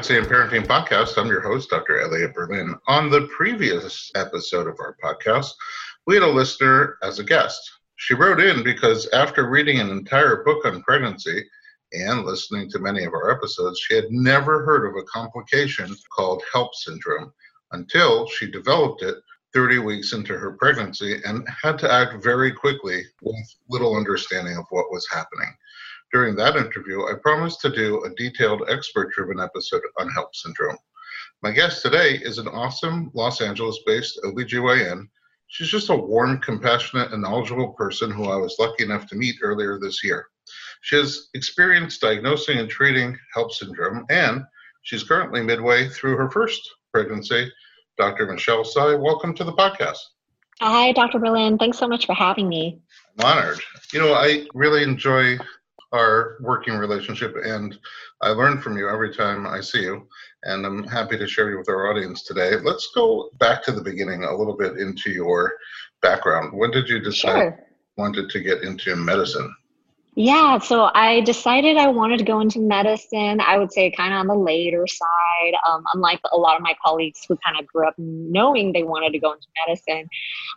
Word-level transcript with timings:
Pregnancy 0.00 0.16
and 0.16 0.26
Parenting 0.28 0.66
Podcast. 0.66 1.18
I'm 1.18 1.26
your 1.26 1.42
host, 1.42 1.68
Dr. 1.68 2.00
Elliot 2.00 2.32
Berlin. 2.32 2.74
On 2.88 3.10
the 3.10 3.28
previous 3.36 4.10
episode 4.14 4.66
of 4.66 4.80
our 4.80 4.96
podcast, 5.04 5.50
we 6.06 6.14
had 6.14 6.22
a 6.22 6.26
listener 6.26 6.96
as 7.02 7.18
a 7.18 7.24
guest. 7.24 7.60
She 7.96 8.14
wrote 8.14 8.40
in 8.40 8.64
because 8.64 9.06
after 9.12 9.50
reading 9.50 9.78
an 9.78 9.90
entire 9.90 10.42
book 10.42 10.64
on 10.64 10.82
pregnancy 10.84 11.44
and 11.92 12.24
listening 12.24 12.70
to 12.70 12.78
many 12.78 13.04
of 13.04 13.12
our 13.12 13.30
episodes, 13.30 13.78
she 13.78 13.94
had 13.94 14.10
never 14.10 14.64
heard 14.64 14.88
of 14.88 14.96
a 14.96 15.04
complication 15.04 15.94
called 16.16 16.42
HELLP 16.50 16.74
syndrome 16.76 17.30
until 17.72 18.26
she 18.26 18.50
developed 18.50 19.02
it 19.02 19.16
30 19.52 19.80
weeks 19.80 20.14
into 20.14 20.38
her 20.38 20.52
pregnancy 20.52 21.20
and 21.26 21.46
had 21.62 21.78
to 21.78 21.92
act 21.92 22.24
very 22.24 22.52
quickly 22.52 23.04
with 23.20 23.54
little 23.68 23.98
understanding 23.98 24.56
of 24.56 24.64
what 24.70 24.90
was 24.90 25.06
happening. 25.12 25.54
During 26.12 26.34
that 26.36 26.56
interview, 26.56 27.02
I 27.02 27.14
promised 27.22 27.60
to 27.60 27.70
do 27.70 28.02
a 28.02 28.14
detailed 28.16 28.64
expert 28.68 29.12
driven 29.12 29.38
episode 29.38 29.82
on 30.00 30.10
HELLP 30.10 30.34
syndrome. 30.34 30.76
My 31.40 31.52
guest 31.52 31.82
today 31.82 32.16
is 32.16 32.38
an 32.38 32.48
awesome 32.48 33.12
Los 33.14 33.40
Angeles 33.40 33.78
based 33.86 34.18
OBGYN. 34.24 35.08
She's 35.46 35.68
just 35.68 35.88
a 35.88 35.94
warm, 35.94 36.40
compassionate, 36.40 37.12
and 37.12 37.22
knowledgeable 37.22 37.74
person 37.74 38.10
who 38.10 38.24
I 38.24 38.36
was 38.36 38.56
lucky 38.58 38.82
enough 38.82 39.06
to 39.06 39.14
meet 39.14 39.36
earlier 39.40 39.78
this 39.78 40.02
year. 40.02 40.26
She 40.80 40.96
has 40.96 41.28
experience 41.34 41.98
diagnosing 41.98 42.58
and 42.58 42.68
treating 42.68 43.16
HELLP 43.36 43.52
syndrome, 43.52 44.04
and 44.10 44.42
she's 44.82 45.04
currently 45.04 45.42
midway 45.42 45.88
through 45.88 46.16
her 46.16 46.30
first 46.30 46.60
pregnancy. 46.92 47.52
Dr. 47.98 48.26
Michelle 48.26 48.64
Tsai, 48.64 48.96
welcome 48.96 49.32
to 49.34 49.44
the 49.44 49.52
podcast. 49.52 49.98
Hi, 50.60 50.90
Dr. 50.90 51.20
Berlin. 51.20 51.56
Thanks 51.56 51.78
so 51.78 51.86
much 51.86 52.06
for 52.06 52.14
having 52.14 52.48
me. 52.48 52.80
I'm 53.18 53.26
honored. 53.26 53.60
You 53.92 54.00
know, 54.00 54.12
I 54.12 54.46
really 54.54 54.82
enjoy 54.82 55.38
our 55.92 56.36
working 56.40 56.76
relationship, 56.76 57.34
and 57.44 57.78
I 58.20 58.30
learn 58.30 58.60
from 58.60 58.76
you 58.78 58.88
every 58.88 59.14
time 59.14 59.46
I 59.46 59.60
see 59.60 59.82
you. 59.82 60.06
And 60.44 60.64
I'm 60.64 60.84
happy 60.84 61.18
to 61.18 61.26
share 61.26 61.50
you 61.50 61.58
with 61.58 61.68
our 61.68 61.90
audience 61.90 62.22
today. 62.22 62.56
Let's 62.56 62.90
go 62.94 63.30
back 63.38 63.62
to 63.64 63.72
the 63.72 63.82
beginning 63.82 64.24
a 64.24 64.34
little 64.34 64.56
bit 64.56 64.78
into 64.78 65.10
your 65.10 65.52
background. 66.00 66.56
When 66.56 66.70
did 66.70 66.88
you 66.88 67.00
decide 67.00 67.32
sure. 67.32 67.66
you 67.68 68.02
wanted 68.02 68.30
to 68.30 68.40
get 68.40 68.62
into 68.62 68.96
medicine? 68.96 69.54
Yeah, 70.16 70.58
so 70.58 70.90
I 70.92 71.20
decided 71.20 71.76
I 71.76 71.86
wanted 71.86 72.18
to 72.18 72.24
go 72.24 72.40
into 72.40 72.58
medicine. 72.58 73.40
I 73.40 73.56
would 73.58 73.72
say 73.72 73.92
kind 73.92 74.12
of 74.12 74.18
on 74.18 74.26
the 74.26 74.34
later 74.34 74.84
side. 74.88 75.54
Um, 75.68 75.84
unlike 75.94 76.20
a 76.32 76.36
lot 76.36 76.56
of 76.56 76.62
my 76.62 76.74
colleagues 76.84 77.24
who 77.28 77.36
kind 77.36 77.58
of 77.60 77.66
grew 77.68 77.86
up 77.86 77.94
knowing 77.96 78.72
they 78.72 78.82
wanted 78.82 79.12
to 79.12 79.20
go 79.20 79.32
into 79.32 79.46
medicine, 79.66 80.08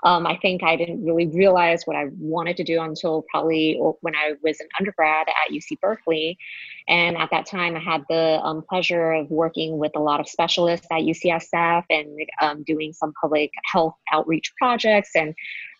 um, 0.03 0.25
I 0.25 0.37
think 0.37 0.63
I 0.63 0.75
didn't 0.75 1.05
really 1.05 1.27
realize 1.27 1.83
what 1.85 1.95
I 1.95 2.05
wanted 2.17 2.57
to 2.57 2.63
do 2.63 2.81
until 2.81 3.25
probably 3.29 3.79
when 4.01 4.15
I 4.15 4.33
was 4.41 4.59
an 4.59 4.67
undergrad 4.79 5.27
at 5.27 5.53
UC 5.53 5.79
Berkeley. 5.79 6.37
And 6.87 7.17
at 7.17 7.29
that 7.31 7.45
time, 7.45 7.75
I 7.75 7.79
had 7.79 8.03
the 8.09 8.39
um, 8.43 8.63
pleasure 8.67 9.13
of 9.13 9.29
working 9.29 9.77
with 9.77 9.91
a 9.95 9.99
lot 9.99 10.19
of 10.19 10.27
specialists 10.27 10.87
at 10.91 11.01
UCSF 11.01 11.83
and 11.89 12.19
um, 12.41 12.63
doing 12.63 12.93
some 12.93 13.13
public 13.19 13.51
health 13.65 13.95
outreach 14.11 14.53
projects 14.59 15.11
and 15.15 15.33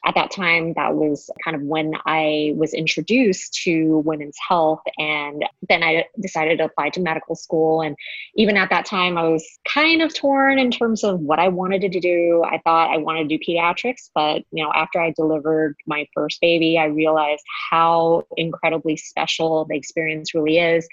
at 0.05 0.15
that 0.15 0.31
time, 0.31 0.73
that 0.75 0.95
was 0.95 1.29
kind 1.43 1.55
of 1.55 1.61
when 1.61 1.93
I 2.05 2.53
was 2.57 2.73
introduced 2.73 3.53
to 3.63 3.99
women's 3.99 4.37
health. 4.47 4.81
And 4.97 5.45
then 5.69 5.81
I 5.81 6.05
decided 6.21 6.57
to 6.57 6.65
apply 6.65 6.89
to 6.91 6.99
medical 6.99 7.35
school. 7.35 7.81
And 7.81 7.95
even 8.35 8.57
at 8.57 8.69
that 8.69 8.85
time, 8.85 9.17
I 9.17 9.29
was 9.29 9.45
kind 9.65 10.01
of 10.01 10.13
torn 10.13 10.59
in 10.59 10.71
terms 10.71 11.05
of 11.05 11.21
what 11.21 11.39
I 11.39 11.47
wanted 11.47 11.89
to 11.93 11.99
do. 12.01 12.43
I 12.45 12.59
thought 12.65 12.91
I 12.91 12.97
wanted 12.97 13.29
to 13.29 13.37
do 13.37 13.43
pediatrics, 13.47 14.09
but 14.13 14.43
you 14.51 14.63
know, 14.63 14.71
after 14.73 14.99
I 14.99 15.11
delivered 15.11 15.77
my 15.87 16.05
first 16.13 16.41
baby, 16.41 16.77
I 16.77 16.85
realized 16.85 17.43
how 17.71 18.23
incredibly 18.35 18.97
special 18.97 19.65
the 19.65 19.75
experience 19.75 20.33
really 20.33 20.57
is. 20.57 20.85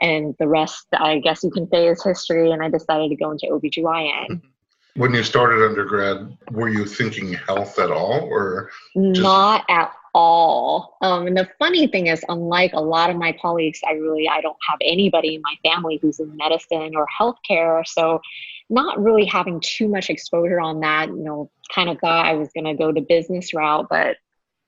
And 0.00 0.34
the 0.38 0.48
rest, 0.48 0.86
I 0.92 1.18
guess 1.18 1.42
you 1.42 1.50
can 1.50 1.68
say, 1.68 1.88
is 1.88 2.02
history. 2.02 2.50
And 2.50 2.62
I 2.62 2.68
decided 2.68 3.10
to 3.10 3.16
go 3.16 3.30
into 3.30 3.46
OBGYN. 3.46 4.28
Mm-hmm. 4.28 5.00
When 5.00 5.12
you 5.12 5.24
started 5.24 5.64
undergrad, 5.66 6.36
were 6.52 6.68
you 6.68 6.84
thinking 6.84 7.32
health 7.32 7.78
at 7.78 7.90
all 7.90 8.28
or 8.30 8.70
just- 8.94 9.20
not 9.20 9.64
at 9.68 9.92
all. 10.14 10.96
Um, 11.02 11.26
and 11.26 11.36
the 11.36 11.48
funny 11.58 11.86
thing 11.88 12.06
is, 12.06 12.24
unlike 12.28 12.72
a 12.72 12.80
lot 12.80 13.10
of 13.10 13.16
my 13.16 13.32
colleagues, 13.32 13.80
I 13.86 13.92
really 13.92 14.28
I 14.28 14.40
don't 14.40 14.56
have 14.68 14.78
anybody 14.80 15.34
in 15.34 15.42
my 15.42 15.56
family 15.68 15.98
who's 16.00 16.20
in 16.20 16.36
medicine 16.36 16.94
or 16.94 17.06
healthcare. 17.20 17.86
So 17.86 18.20
not 18.70 19.02
really 19.02 19.24
having 19.24 19.60
too 19.60 19.88
much 19.88 20.08
exposure 20.08 20.60
on 20.60 20.80
that, 20.80 21.08
you 21.08 21.22
know, 21.22 21.50
kind 21.74 21.90
of 21.90 21.98
thought 21.98 22.26
I 22.26 22.34
was 22.34 22.48
gonna 22.54 22.76
go 22.76 22.92
the 22.92 23.00
business 23.00 23.52
route, 23.52 23.88
but 23.90 24.16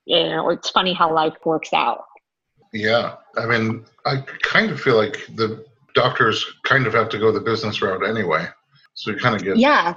you 0.05 0.23
know, 0.25 0.51
it's 0.51 0.71
funny 0.71 0.93
how 0.93 1.13
life 1.13 1.35
works 1.45 1.73
out. 1.73 2.05
Yeah. 2.77 3.17
I 3.37 3.47
mean, 3.47 3.85
I 4.05 4.19
kind 4.43 4.71
of 4.71 4.81
feel 4.81 4.97
like 4.97 5.27
the 5.35 5.65
doctors 5.95 6.45
kind 6.65 6.87
of 6.87 6.95
have 6.95 7.09
to 7.11 7.19
go 7.19 7.33
the 7.33 7.41
business 7.41 7.81
route 7.83 8.07
anyway. 8.07 8.47
So 8.95 9.11
you 9.11 9.19
kind 9.19 9.35
of 9.35 9.43
get 9.43 9.57
Yeah, 9.57 9.95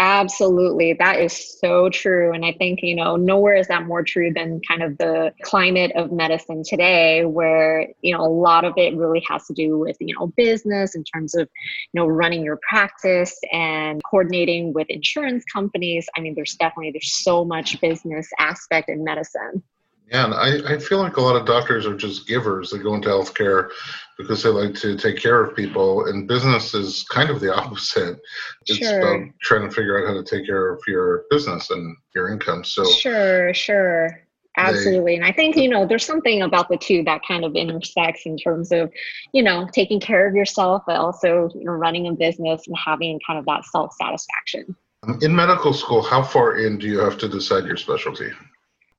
Absolutely. 0.00 0.94
That 0.94 1.20
is 1.20 1.58
so 1.60 1.90
true. 1.90 2.32
And 2.32 2.42
I 2.42 2.52
think, 2.54 2.80
you 2.82 2.94
know, 2.94 3.16
nowhere 3.16 3.56
is 3.56 3.68
that 3.68 3.84
more 3.84 4.02
true 4.02 4.32
than 4.32 4.62
kind 4.66 4.82
of 4.82 4.96
the 4.96 5.34
climate 5.42 5.92
of 5.94 6.10
medicine 6.10 6.62
today, 6.64 7.26
where, 7.26 7.86
you 8.00 8.16
know, 8.16 8.24
a 8.24 8.32
lot 8.32 8.64
of 8.64 8.72
it 8.78 8.96
really 8.96 9.22
has 9.28 9.46
to 9.48 9.52
do 9.52 9.78
with, 9.78 9.98
you 10.00 10.14
know, 10.18 10.28
business 10.38 10.94
in 10.94 11.04
terms 11.04 11.34
of, 11.34 11.50
you 11.92 12.00
know, 12.00 12.06
running 12.06 12.42
your 12.42 12.58
practice 12.66 13.38
and 13.52 14.00
coordinating 14.02 14.72
with 14.72 14.86
insurance 14.88 15.44
companies. 15.52 16.08
I 16.16 16.22
mean, 16.22 16.34
there's 16.34 16.54
definitely, 16.54 16.92
there's 16.92 17.22
so 17.22 17.44
much 17.44 17.78
business 17.82 18.26
aspect 18.38 18.88
in 18.88 19.04
medicine. 19.04 19.62
Yeah, 20.10 20.24
and 20.24 20.34
I, 20.34 20.74
I 20.74 20.78
feel 20.78 20.98
like 20.98 21.18
a 21.18 21.20
lot 21.20 21.36
of 21.36 21.46
doctors 21.46 21.86
are 21.86 21.96
just 21.96 22.26
givers. 22.26 22.70
They 22.70 22.78
go 22.78 22.94
into 22.94 23.08
healthcare 23.08 23.70
because 24.18 24.42
they 24.42 24.48
like 24.48 24.74
to 24.76 24.96
take 24.96 25.16
care 25.16 25.42
of 25.42 25.54
people, 25.54 26.06
and 26.06 26.26
business 26.26 26.74
is 26.74 27.04
kind 27.04 27.30
of 27.30 27.40
the 27.40 27.54
opposite. 27.56 28.20
It's 28.66 28.78
sure. 28.78 28.98
about 28.98 29.30
trying 29.40 29.68
to 29.68 29.74
figure 29.74 30.00
out 30.02 30.08
how 30.08 30.20
to 30.20 30.24
take 30.24 30.46
care 30.46 30.70
of 30.70 30.82
your 30.88 31.24
business 31.30 31.70
and 31.70 31.96
your 32.14 32.32
income. 32.32 32.64
So 32.64 32.84
sure, 32.84 33.54
sure. 33.54 34.20
Absolutely. 34.56 35.14
And 35.14 35.24
I 35.24 35.30
think, 35.30 35.56
you 35.56 35.68
know, 35.68 35.86
there's 35.86 36.04
something 36.04 36.42
about 36.42 36.68
the 36.68 36.76
two 36.76 37.04
that 37.04 37.22
kind 37.26 37.44
of 37.44 37.54
intersects 37.54 38.26
in 38.26 38.36
terms 38.36 38.72
of, 38.72 38.92
you 39.32 39.44
know, 39.44 39.68
taking 39.72 40.00
care 40.00 40.26
of 40.26 40.34
yourself, 40.34 40.82
but 40.86 40.96
also, 40.96 41.48
you 41.54 41.64
know, 41.64 41.72
running 41.72 42.08
a 42.08 42.12
business 42.12 42.66
and 42.66 42.76
having 42.76 43.20
kind 43.24 43.38
of 43.38 43.46
that 43.46 43.64
self 43.64 43.94
satisfaction. 43.94 44.74
In 45.22 45.34
medical 45.34 45.72
school, 45.72 46.02
how 46.02 46.22
far 46.22 46.56
in 46.58 46.78
do 46.78 46.86
you 46.86 46.98
have 46.98 47.16
to 47.18 47.28
decide 47.28 47.64
your 47.64 47.76
specialty? 47.76 48.30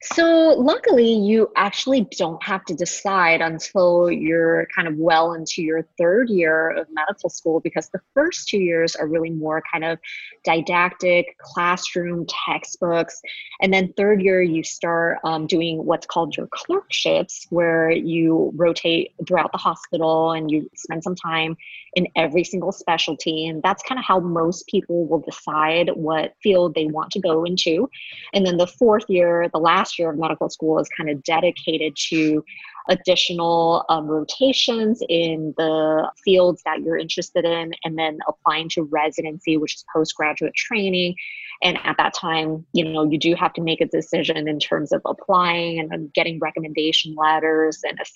So, 0.04 0.56
luckily, 0.58 1.14
you 1.14 1.52
actually 1.56 2.08
don't 2.18 2.42
have 2.42 2.66
to 2.66 2.74
decide 2.74 3.40
until 3.40 4.10
you're 4.10 4.68
kind 4.76 4.88
of 4.88 4.96
well 4.98 5.34
into 5.34 5.62
your 5.62 5.88
third 6.00 6.28
year 6.32 6.72
of 6.72 6.88
medical 6.92 7.30
school 7.30 7.60
because 7.60 7.88
the 7.90 8.00
first 8.16 8.48
two 8.48 8.58
years 8.58 8.96
are 8.96 9.08
really 9.08 9.30
more 9.30 9.62
kind 9.72 9.84
of 9.84 10.00
didactic, 10.44 11.38
classroom, 11.38 12.26
textbooks. 12.28 13.22
And 13.62 13.72
then, 13.72 13.94
third 13.96 14.24
year, 14.24 14.42
you 14.42 14.64
start 14.64 15.20
um, 15.24 15.46
doing 15.46 15.86
what's 15.86 16.08
called 16.08 16.36
your 16.36 16.48
clerkships, 16.48 17.46
where 17.52 17.92
you 17.92 18.52
rotate 18.56 19.14
throughout 19.28 19.52
the 19.52 19.60
hospital 19.60 20.32
and 20.32 20.50
you 20.50 20.68
spend 20.76 21.04
some 21.04 21.16
time 21.16 21.56
in 21.94 22.08
every 22.16 22.44
single 22.44 22.72
specialty. 22.72 23.46
And 23.48 23.62
that's 23.62 23.84
kind 23.84 24.00
of 24.00 24.06
how 24.06 24.20
most 24.20 24.66
people 24.68 25.06
will 25.06 25.20
decide 25.20 25.92
what 25.94 26.34
field 26.42 26.74
they 26.74 26.86
want 26.86 27.12
to 27.12 27.20
go 27.20 27.44
into. 27.44 27.90
And 28.34 28.46
then 28.46 28.58
the 28.58 28.66
fourth 28.68 29.06
year, 29.08 29.48
the 29.54 29.60
last 29.60 29.91
year 29.98 30.12
of 30.12 30.18
medical 30.18 30.50
school, 30.50 30.80
is 30.80 30.90
kind 30.96 31.10
of 31.10 31.24
dedicated 31.24 31.96
to 32.10 32.44
additional 32.90 33.86
um, 33.90 34.08
rotations 34.08 35.02
in 35.08 35.54
the 35.58 36.10
fields 36.24 36.62
that 36.66 36.82
you're 36.82 36.98
interested 36.98 37.46
in, 37.46 37.72
and 37.84 37.98
then 37.98 38.20
applying 38.28 38.70
to 38.70 38.84
residency, 38.84 39.58
which 39.58 39.76
is 39.76 39.86
postgraduate 39.94 40.56
training. 40.56 41.16
And 41.64 41.78
at 41.84 41.96
that 41.98 42.14
time, 42.14 42.66
you 42.74 42.84
know, 42.84 43.10
you 43.10 43.20
do 43.20 43.36
have 43.36 43.54
to 43.54 43.62
make 43.62 43.82
a 43.82 43.86
decision 43.86 44.48
in 44.48 44.60
terms 44.60 44.92
of 44.92 45.02
applying 45.06 45.80
and 45.80 46.12
getting 46.14 46.40
recommendation 46.40 47.16
letters 47.16 47.80
and 47.84 48.00
etc. 48.00 48.16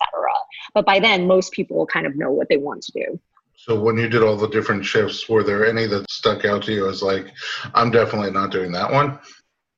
But 0.73 0.85
by 0.85 0.99
then, 0.99 1.27
most 1.27 1.51
people 1.51 1.85
kind 1.85 2.07
of 2.07 2.15
know 2.15 2.31
what 2.31 2.49
they 2.49 2.57
want 2.57 2.81
to 2.83 2.91
do. 2.91 3.19
So 3.57 3.79
when 3.79 3.97
you 3.97 4.09
did 4.09 4.21
all 4.21 4.35
the 4.35 4.49
different 4.49 4.85
shifts, 4.85 5.29
were 5.29 5.43
there 5.43 5.65
any 5.65 5.87
that 5.87 6.09
stuck 6.09 6.45
out 6.45 6.63
to 6.63 6.73
you 6.73 6.89
as 6.89 7.01
like, 7.01 7.31
I'm 7.73 7.89
definitely 7.89 8.31
not 8.31 8.51
doing 8.51 8.71
that 8.73 8.91
one? 8.91 9.17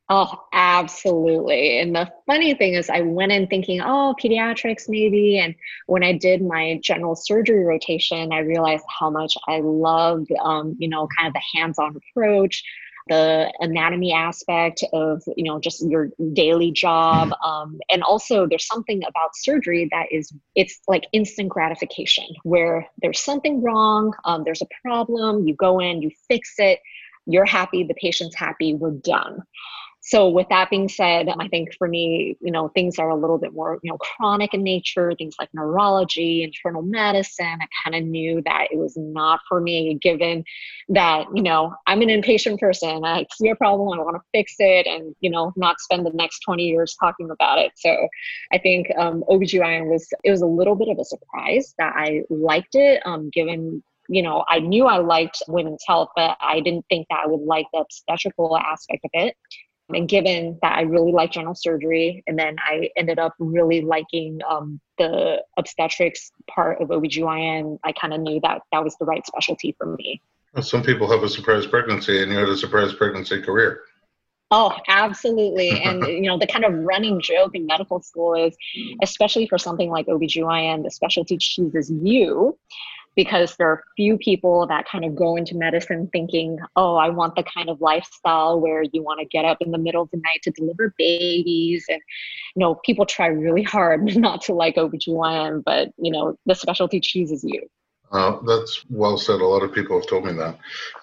Oh, 0.10 0.46
absolutely. 0.54 1.80
And 1.80 1.94
the 1.94 2.10
funny 2.26 2.54
thing 2.54 2.76
is, 2.76 2.90
I 2.90 3.02
went 3.02 3.34
in 3.34 3.48
thinking, 3.48 3.82
oh, 3.82 4.16
pediatrics 4.22 4.88
maybe. 4.88 5.38
And 5.38 5.54
when 5.88 6.02
I 6.02 6.14
did 6.14 6.42
my 6.42 6.80
general 6.82 7.16
surgery 7.16 7.66
rotation, 7.66 8.32
I 8.32 8.40
realized 8.40 8.86
how 9.00 9.10
much 9.10 9.38
I 9.50 9.60
loved, 9.60 10.32
um, 10.42 10.78
you 10.80 10.88
know, 10.88 11.10
kind 11.18 11.28
of 11.28 11.34
the 11.34 11.60
hands 11.60 11.78
on 11.78 11.98
approach, 11.98 12.64
the 13.10 13.52
anatomy 13.60 14.14
aspect 14.14 14.84
of 14.94 15.24
you 15.36 15.44
know 15.44 15.60
just 15.60 15.86
your 15.88 16.10
daily 16.34 16.72
job 16.72 17.30
mm-hmm. 17.30 17.50
um, 17.50 17.80
and 17.90 18.04
also 18.04 18.46
there's 18.48 18.68
something 18.68 19.02
about 19.08 19.36
surgery 19.36 19.88
that 19.92 20.08
is 20.12 20.34
it's 20.56 20.80
like 20.88 21.06
instant 21.14 21.50
gratification 21.50 22.26
where 22.44 22.86
there's 23.02 23.20
something 23.20 23.62
wrong 23.62 24.14
um, 24.26 24.44
there's 24.44 24.62
a 24.62 24.68
problem 24.82 25.48
you 25.48 25.56
go 25.56 25.80
in 25.80 26.02
you 26.02 26.12
fix 26.28 26.56
it 26.58 26.80
you're 27.26 27.46
happy 27.46 27.84
the 27.84 27.94
patient's 27.96 28.36
happy 28.36 28.74
we're 28.74 28.92
done 28.92 29.42
so 30.08 30.30
with 30.30 30.48
that 30.50 30.70
being 30.70 30.88
said 30.88 31.28
i 31.40 31.48
think 31.50 31.70
for 31.78 31.88
me 31.88 32.38
you 32.42 32.52
know 32.52 32.70
things 32.70 32.98
are 32.98 33.10
a 33.10 33.16
little 33.16 33.38
bit 33.38 33.54
more 33.54 33.80
you 33.84 33.92
know 33.92 33.98
chronic 33.98 34.54
in 34.54 34.64
nature 34.64 35.14
things 35.18 35.36
like 35.38 35.50
neurology 35.54 36.44
internal 36.44 36.82
medicine 36.82 37.60
i 37.62 37.68
kind 37.84 37.96
of 37.96 38.10
knew 38.10 38.42
that 38.46 38.68
it 38.72 38.78
was 38.78 38.96
not 38.96 39.40
for 39.48 39.60
me 39.60 39.98
given 40.02 40.44
that 40.90 41.26
you 41.36 41.44
know 41.44 41.74
i'm 41.88 42.02
an 42.02 42.10
impatient 42.10 42.60
person 42.60 43.04
i 43.04 43.26
see 43.34 43.50
a 43.50 43.56
problem 43.56 44.00
i 44.00 44.02
want 44.02 44.16
to 44.16 44.22
fix 44.32 44.56
it 44.60 44.88
and 44.88 45.14
you 45.20 45.30
know 45.30 45.52
not 45.56 45.80
spend 45.80 46.06
the 46.06 46.12
next 46.14 46.40
20 46.40 46.64
years 46.64 46.96
talking 47.00 47.30
about 47.30 47.60
it 47.60 47.72
so 47.76 48.08
i 48.52 48.58
think 48.58 48.88
um, 48.98 49.24
obgyn 49.30 49.90
was 49.90 50.08
it 50.24 50.32
was 50.32 50.42
a 50.42 50.46
little 50.46 50.76
bit 50.76 50.88
of 50.88 50.98
a 51.00 51.06
surprise 51.06 51.74
that 51.78 51.94
i 51.96 52.22
liked 52.30 52.76
it 52.76 53.02
um, 53.06 53.30
given 53.30 53.84
you 54.10 54.22
know, 54.22 54.46
I 54.50 54.60
knew 54.60 54.86
I 54.86 55.00
liked 55.00 55.44
women's 55.48 55.84
health, 55.86 56.10
but 56.16 56.38
I 56.40 56.62
didn't 56.62 56.86
think 56.90 57.08
that 57.10 57.20
I 57.26 57.28
would 57.28 57.42
like 57.42 57.66
the 57.74 57.80
obstetrical 57.80 58.58
aspect 58.58 59.04
of 59.04 59.12
it. 59.14 59.36
And 59.90 60.08
given 60.08 60.60
that 60.62 60.78
I 60.78 60.82
really 60.82 61.12
like 61.12 61.32
general 61.32 61.56
surgery, 61.56 62.24
and 62.28 62.38
then 62.38 62.58
I 62.60 62.90
ended 62.98 63.20
up 63.20 63.36
really 63.40 63.82
liking 63.82 64.40
um, 64.50 64.82
the 64.98 65.44
obstetrics 65.58 66.32
part 66.50 66.82
of 66.82 66.90
OBGYN, 66.90 67.80
I 67.84 67.94
kind 67.94 68.14
of 68.14 68.20
knew 68.20 68.40
that 68.42 68.64
that 68.72 68.84
was 68.84 68.98
the 68.98 69.06
right 69.06 69.26
specialty 69.26 69.76
for 69.78 69.96
me. 69.96 70.22
Well, 70.54 70.64
some 70.64 70.84
people 70.84 71.10
have 71.10 71.24
a 71.24 71.30
surprise 71.30 71.66
pregnancy, 71.66 72.22
and 72.22 72.32
you 72.32 72.38
had 72.38 72.50
a 72.50 72.58
surprise 72.58 72.94
pregnancy 72.94 73.42
career. 73.42 73.82
Oh, 74.52 74.74
absolutely. 74.88 75.70
and, 75.84 76.06
you 76.06 76.24
know, 76.24 76.38
the 76.38 76.48
kind 76.48 76.66
of 76.66 76.74
running 76.74 77.22
joke 77.22 77.56
in 77.56 77.66
medical 77.66 78.02
school 78.02 78.34
is, 78.34 78.58
especially 79.02 79.48
for 79.48 79.58
something 79.58 79.90
like 79.90 80.08
OBGYN, 80.08 80.84
the 80.84 80.92
specialty 80.92 81.38
chooses 81.38 81.92
you 81.92 82.58
because 83.18 83.56
there 83.58 83.68
are 83.68 83.84
few 83.96 84.16
people 84.16 84.68
that 84.68 84.88
kind 84.88 85.04
of 85.04 85.16
go 85.16 85.36
into 85.36 85.58
medicine 85.58 86.08
thinking, 86.14 86.60
oh, 86.76 86.96
I 86.96 87.10
want 87.10 87.36
the 87.36 87.44
kind 87.44 87.68
of 87.68 87.82
lifestyle 87.82 88.62
where 88.62 88.84
you 88.84 89.02
want 89.04 89.20
to 89.20 89.26
get 89.26 89.44
up 89.44 89.58
in 89.60 89.72
the 89.72 89.80
middle 89.80 90.04
of 90.04 90.12
the 90.12 90.18
night 90.18 90.44
to 90.44 90.52
deliver 90.52 90.94
babies. 91.00 91.84
And, 91.90 92.00
you 92.56 92.60
know, 92.60 92.76
people 92.86 93.08
try 93.08 93.26
really 93.26 93.64
hard 93.64 94.04
not 94.16 94.42
to 94.44 94.54
like 94.54 94.76
OBGYN, 94.76 95.64
but, 95.66 95.90
you 95.98 96.12
know, 96.12 96.38
the 96.46 96.54
specialty 96.54 97.00
chooses 97.00 97.44
you. 97.44 97.68
Uh, 98.12 98.38
that's 98.46 98.86
well 98.88 99.18
said. 99.18 99.42
A 99.42 99.46
lot 99.46 99.64
of 99.64 99.74
people 99.74 100.00
have 100.00 100.08
told 100.08 100.24
me 100.24 100.34
that. 100.34 100.58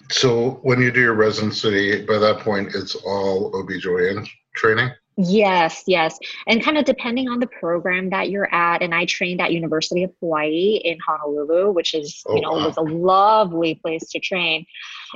So 0.09 0.61
when 0.63 0.79
you 0.79 0.91
do 0.91 1.01
your 1.01 1.13
residency, 1.15 2.03
by 2.05 2.17
that 2.17 2.39
point, 2.39 2.73
it's 2.73 2.95
all 2.95 3.51
OBGYN 3.51 4.25
training? 4.55 4.89
Yes, 5.17 5.83
yes. 5.87 6.19
And 6.45 6.61
kind 6.61 6.77
of 6.77 6.83
depending 6.83 7.29
on 7.29 7.39
the 7.39 7.47
program 7.47 8.09
that 8.09 8.29
you're 8.29 8.53
at. 8.53 8.81
And 8.81 8.93
I 8.93 9.05
trained 9.05 9.39
at 9.39 9.53
University 9.53 10.03
of 10.03 10.11
Hawaii 10.19 10.81
in 10.83 10.97
Honolulu, 10.99 11.71
which 11.71 11.93
is, 11.93 12.21
oh, 12.27 12.35
you 12.35 12.41
know, 12.41 12.51
wow. 12.51 12.67
was 12.67 12.77
a 12.77 12.81
lovely 12.81 13.75
place 13.75 14.09
to 14.09 14.19
train 14.19 14.65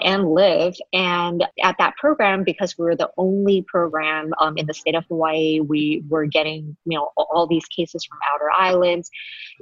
and 0.03 0.31
live. 0.31 0.75
And 0.93 1.45
at 1.63 1.75
that 1.79 1.95
program, 1.97 2.43
because 2.43 2.77
we 2.77 2.85
were 2.85 2.95
the 2.95 3.09
only 3.17 3.63
program 3.67 4.31
um, 4.39 4.57
in 4.57 4.65
the 4.65 4.73
state 4.73 4.95
of 4.95 5.05
Hawaii, 5.07 5.59
we 5.59 6.03
were 6.07 6.25
getting, 6.25 6.75
you 6.85 6.97
know, 6.97 7.11
all 7.15 7.47
these 7.47 7.65
cases 7.65 8.05
from 8.05 8.19
outer 8.33 8.51
islands, 8.51 9.09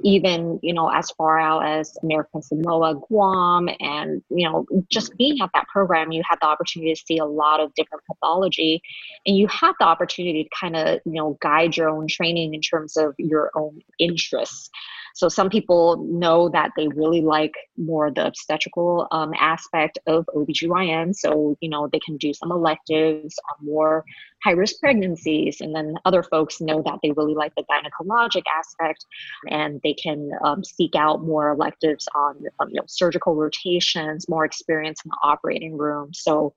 even, 0.02 0.58
you 0.62 0.74
know, 0.74 0.88
as 0.88 1.10
far 1.12 1.38
out 1.38 1.66
as 1.66 1.96
American 2.02 2.42
Samoa, 2.42 2.94
Guam, 3.08 3.68
and, 3.80 4.22
you 4.30 4.48
know, 4.48 4.66
just 4.90 5.16
being 5.16 5.40
at 5.40 5.50
that 5.54 5.66
program, 5.68 6.12
you 6.12 6.22
had 6.28 6.38
the 6.40 6.46
opportunity 6.46 6.94
to 6.94 7.02
see 7.06 7.18
a 7.18 7.24
lot 7.24 7.60
of 7.60 7.74
different 7.74 8.04
pathology 8.10 8.82
and 9.26 9.36
you 9.36 9.46
had 9.48 9.72
the 9.78 9.86
opportunity 9.86 10.44
to 10.44 10.50
kind 10.58 10.76
of, 10.76 11.00
you 11.04 11.12
know, 11.12 11.38
guide 11.40 11.76
your 11.76 11.88
own 11.88 12.06
training 12.08 12.54
in 12.54 12.60
terms 12.60 12.96
of 12.96 13.14
your 13.18 13.50
own 13.54 13.80
interests. 13.98 14.70
So 15.18 15.28
some 15.28 15.50
people 15.50 16.06
know 16.08 16.48
that 16.50 16.70
they 16.76 16.86
really 16.86 17.22
like 17.22 17.54
more 17.76 18.08
the 18.08 18.24
obstetrical 18.24 19.08
um, 19.10 19.32
aspect 19.36 19.98
of 20.06 20.24
OBGYN. 20.32 21.12
So, 21.12 21.56
you 21.60 21.68
know, 21.68 21.88
they 21.92 21.98
can 21.98 22.16
do 22.18 22.32
some 22.32 22.52
electives 22.52 23.34
on 23.50 23.66
more 23.66 24.04
high 24.44 24.52
risk 24.52 24.78
pregnancies. 24.78 25.60
And 25.60 25.74
then 25.74 25.96
other 26.04 26.22
folks 26.22 26.60
know 26.60 26.82
that 26.86 27.00
they 27.02 27.10
really 27.10 27.34
like 27.34 27.52
the 27.56 27.64
gynecologic 27.64 28.44
aspect 28.56 29.06
and 29.50 29.80
they 29.82 29.94
can 29.94 30.30
um, 30.44 30.62
seek 30.62 30.94
out 30.94 31.24
more 31.24 31.50
electives 31.50 32.06
on 32.14 32.36
um, 32.60 32.68
you 32.68 32.76
know, 32.76 32.84
surgical 32.86 33.34
rotations, 33.34 34.28
more 34.28 34.44
experience 34.44 35.00
in 35.04 35.08
the 35.08 35.28
operating 35.28 35.76
room. 35.76 36.10
So 36.14 36.54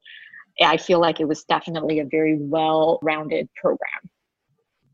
I 0.63 0.77
feel 0.77 1.01
like 1.01 1.19
it 1.19 1.27
was 1.27 1.45
definitely 1.45 1.97
a 1.97 2.05
very 2.05 2.37
well 2.39 2.99
rounded 3.01 3.49
program. 3.59 4.11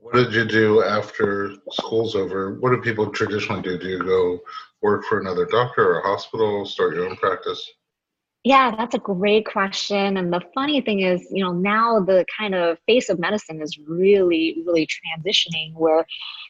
What 0.08 0.24
did 0.24 0.34
you 0.34 0.46
do 0.46 0.84
after 0.84 1.52
school's 1.70 2.16
over? 2.16 2.54
What 2.62 2.70
do 2.70 2.82
people 2.82 3.10
traditionally 3.12 3.62
do? 3.62 3.78
Do 3.78 3.90
you 3.90 4.00
go 4.00 4.40
work 4.82 5.04
for 5.04 5.20
another 5.20 5.46
doctor 5.46 5.86
or 5.86 6.00
a 6.00 6.08
hospital, 6.08 6.66
start 6.66 6.96
your 6.96 7.10
own 7.10 7.18
practice? 7.18 7.62
Yeah, 8.44 8.74
that's 8.78 8.96
a 8.96 9.00
great 9.00 9.46
question. 9.46 10.16
And 10.16 10.32
the 10.32 10.42
funny 10.54 10.80
thing 10.80 11.02
is, 11.02 11.28
you 11.32 11.44
know, 11.44 11.52
now 11.52 12.00
the 12.00 12.26
kind 12.38 12.56
of 12.56 12.78
face 12.88 13.10
of 13.10 13.20
medicine 13.20 13.62
is 13.62 13.78
really, 13.78 14.64
really 14.66 14.88
transitioning 14.88 15.74
where, 15.74 16.06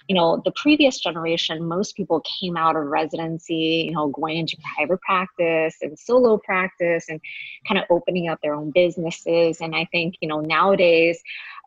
you 0.07 0.13
know, 0.16 0.39
the 0.45 0.51
previous 0.51 1.00
generation, 1.00 1.68
most 1.68 1.95
people 1.95 2.22
came 2.39 2.56
out 2.56 2.75
of 2.75 2.84
residency, 2.86 3.86
you 3.88 3.94
know, 3.94 4.10
going 4.10 4.38
into 4.38 4.57
private 4.75 5.01
practice 5.01 5.75
and 5.81 5.98
solo 5.98 6.38
practice 6.38 7.06
and 7.10 7.19
kind 7.68 7.80
of 7.80 7.86
opening 7.90 8.30
up 8.30 8.40
their 8.44 8.54
own 8.54 8.69
businesses. 8.75 9.60
And 9.60 9.75
I 9.75 9.86
think, 9.92 10.16
you 10.22 10.28
know, 10.28 10.40
nowadays, 10.40 11.19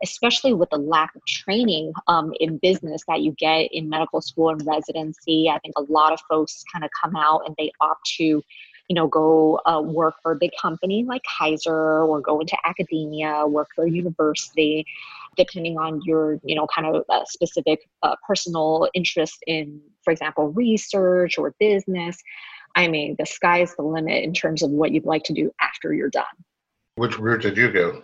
especially 0.04 0.52
with 0.54 0.70
the 0.70 0.78
lack 0.78 1.12
of 1.16 1.24
training 1.26 1.92
um, 2.06 2.32
in 2.38 2.58
business 2.58 3.02
that 3.08 3.22
you 3.22 3.32
get 3.32 3.68
in 3.72 3.88
medical 3.88 4.20
school 4.20 4.50
and 4.50 4.64
residency, 4.64 5.50
I 5.52 5.58
think 5.58 5.74
a 5.76 5.82
lot 5.92 6.12
of 6.12 6.20
folks 6.28 6.62
kind 6.72 6.84
of 6.84 6.90
come 7.02 7.16
out 7.16 7.42
and 7.46 7.54
they 7.58 7.72
opt 7.80 8.06
to 8.18 8.42
you 8.90 8.94
know, 8.94 9.06
go 9.06 9.60
uh, 9.66 9.80
work 9.80 10.14
for 10.20 10.32
a 10.32 10.36
big 10.36 10.50
company 10.60 11.04
like 11.04 11.22
Kaiser 11.38 12.02
or 12.02 12.20
go 12.20 12.40
into 12.40 12.56
academia, 12.64 13.46
work 13.46 13.68
for 13.72 13.84
a 13.84 13.90
university, 13.90 14.84
depending 15.36 15.78
on 15.78 16.00
your, 16.04 16.40
you 16.42 16.56
know, 16.56 16.66
kind 16.74 16.88
of 16.88 17.04
uh, 17.08 17.24
specific 17.24 17.88
uh, 18.02 18.16
personal 18.26 18.88
interest 18.92 19.44
in, 19.46 19.80
for 20.02 20.10
example, 20.10 20.48
research 20.48 21.38
or 21.38 21.54
business. 21.60 22.18
I 22.74 22.88
mean, 22.88 23.14
the 23.16 23.26
sky's 23.26 23.76
the 23.76 23.82
limit 23.84 24.24
in 24.24 24.32
terms 24.32 24.60
of 24.60 24.70
what 24.72 24.90
you'd 24.90 25.06
like 25.06 25.22
to 25.24 25.32
do 25.32 25.52
after 25.60 25.94
you're 25.94 26.10
done. 26.10 26.24
Which 26.96 27.16
route 27.16 27.42
did 27.42 27.56
you 27.56 27.70
go? 27.70 28.02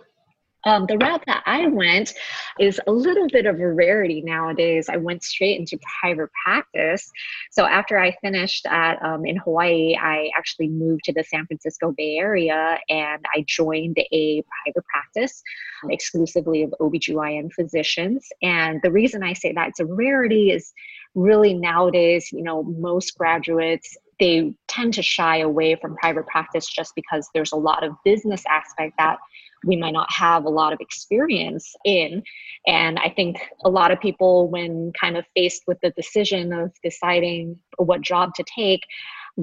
Um, 0.67 0.85
the 0.85 0.97
route 0.97 1.23
that 1.27 1.43
I 1.45 1.67
went 1.67 2.13
is 2.59 2.81
a 2.87 2.91
little 2.91 3.29
bit 3.29 3.45
of 3.45 3.57
a 3.57 3.73
rarity 3.73 4.21
nowadays. 4.21 4.89
I 4.89 4.97
went 4.97 5.23
straight 5.23 5.57
into 5.57 5.79
private 6.01 6.29
practice. 6.43 7.09
So 7.51 7.65
after 7.65 7.97
I 7.97 8.11
finished 8.21 8.65
at 8.65 9.01
um, 9.01 9.25
in 9.25 9.37
Hawaii, 9.37 9.95
I 9.95 10.29
actually 10.37 10.67
moved 10.67 11.05
to 11.05 11.13
the 11.13 11.23
San 11.23 11.45
Francisco 11.45 11.93
Bay 11.95 12.17
Area 12.17 12.77
and 12.89 13.23
I 13.33 13.45
joined 13.47 13.97
a 14.11 14.43
private 14.65 14.85
practice 14.91 15.41
exclusively 15.89 16.63
of 16.63 16.73
OBGYN 16.81 17.53
physicians. 17.53 18.27
And 18.41 18.81
the 18.83 18.91
reason 18.91 19.23
I 19.23 19.31
say 19.31 19.53
that 19.53 19.69
it's 19.69 19.79
a 19.79 19.85
rarity 19.85 20.51
is 20.51 20.73
really 21.15 21.53
nowadays, 21.53 22.29
you 22.33 22.43
know, 22.43 22.63
most 22.63 23.17
graduates 23.17 23.95
they 24.19 24.51
tend 24.67 24.95
to 24.95 25.01
shy 25.01 25.37
away 25.37 25.75
from 25.75 25.95
private 25.95 26.25
practice 26.25 26.67
just 26.67 26.93
because 26.95 27.29
there's 27.33 27.51
a 27.51 27.57
lot 27.57 27.83
of 27.83 27.93
business 28.03 28.43
aspect 28.49 28.95
that 28.97 29.19
we 29.65 29.75
might 29.75 29.93
not 29.93 30.11
have 30.11 30.45
a 30.45 30.49
lot 30.49 30.73
of 30.73 30.79
experience 30.79 31.75
in. 31.83 32.23
And 32.65 32.99
I 32.99 33.09
think 33.09 33.39
a 33.63 33.69
lot 33.69 33.91
of 33.91 33.99
people, 33.99 34.49
when 34.49 34.91
kind 34.99 35.17
of 35.17 35.25
faced 35.35 35.63
with 35.67 35.79
the 35.81 35.91
decision 35.91 36.53
of 36.53 36.71
deciding 36.83 37.57
what 37.77 38.01
job 38.01 38.33
to 38.35 38.43
take, 38.55 38.81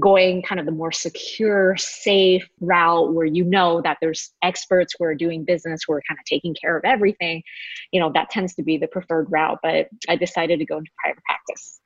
going 0.01 0.43
kind 0.43 0.59
of 0.59 0.67
the 0.67 0.73
more 0.73 0.93
secure, 0.93 1.77
safe 1.77 2.49
route 2.61 3.15
where 3.15 3.27
you 3.27 3.45
know 3.45 3.81
that 3.83 3.97
there's 4.01 4.33
experts 4.43 4.95
who 4.99 5.05
are 5.05 5.15
doing 5.15 5.45
business 5.45 5.83
who 5.87 5.93
are 5.93 6.03
kind 6.09 6.19
of 6.19 6.25
taking 6.25 6.55
care 6.55 6.77
of 6.77 6.85
everything, 6.85 7.43
you 7.93 8.01
know, 8.01 8.11
that 8.13 8.31
tends 8.31 8.55
to 8.55 8.63
be 8.63 8.77
the 8.77 8.89
preferred 8.89 9.27
route. 9.31 9.59
But 9.63 9.89
I 10.09 10.17
decided 10.17 10.59
to 10.59 10.65
go 10.65 10.79
into 10.79 10.91
private 11.03 11.23
practice. 11.25 11.81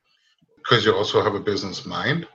Because 0.57 0.85
you 0.85 0.95
also 0.95 1.23
have 1.23 1.35
a 1.35 1.41
business 1.41 1.85
mind? 1.85 2.27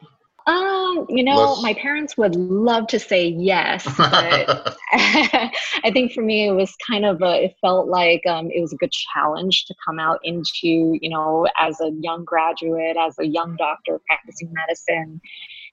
Um, 0.46 1.06
you 1.08 1.24
know, 1.24 1.62
my 1.62 1.74
parents 1.74 2.18
would 2.18 2.36
love 2.36 2.88
to 2.88 3.00
say 3.00 3.28
yes, 3.28 3.86
but 3.98 4.78
I 4.92 5.92
think 5.92 6.12
for 6.12 6.22
me 6.22 6.48
it 6.48 6.52
was 6.52 6.76
kind 6.86 7.06
of 7.06 7.22
a, 7.22 7.46
it 7.46 7.56
felt 7.62 7.88
like 7.88 8.22
um, 8.28 8.50
it 8.52 8.60
was 8.60 8.74
a 8.74 8.76
good 8.76 8.92
challenge 8.92 9.66
to 9.66 9.76
come 9.86 10.00
out 10.00 10.20
into, 10.24 10.98
you 11.02 11.10
know, 11.10 11.48
as 11.58 11.80
a 11.80 11.92
young 12.02 12.26
graduate, 12.26 12.98
as 12.98 13.18
a 13.20 13.26
young 13.26 13.56
doctor 13.56 14.02
practicing 14.06 14.52
medicine. 14.54 15.22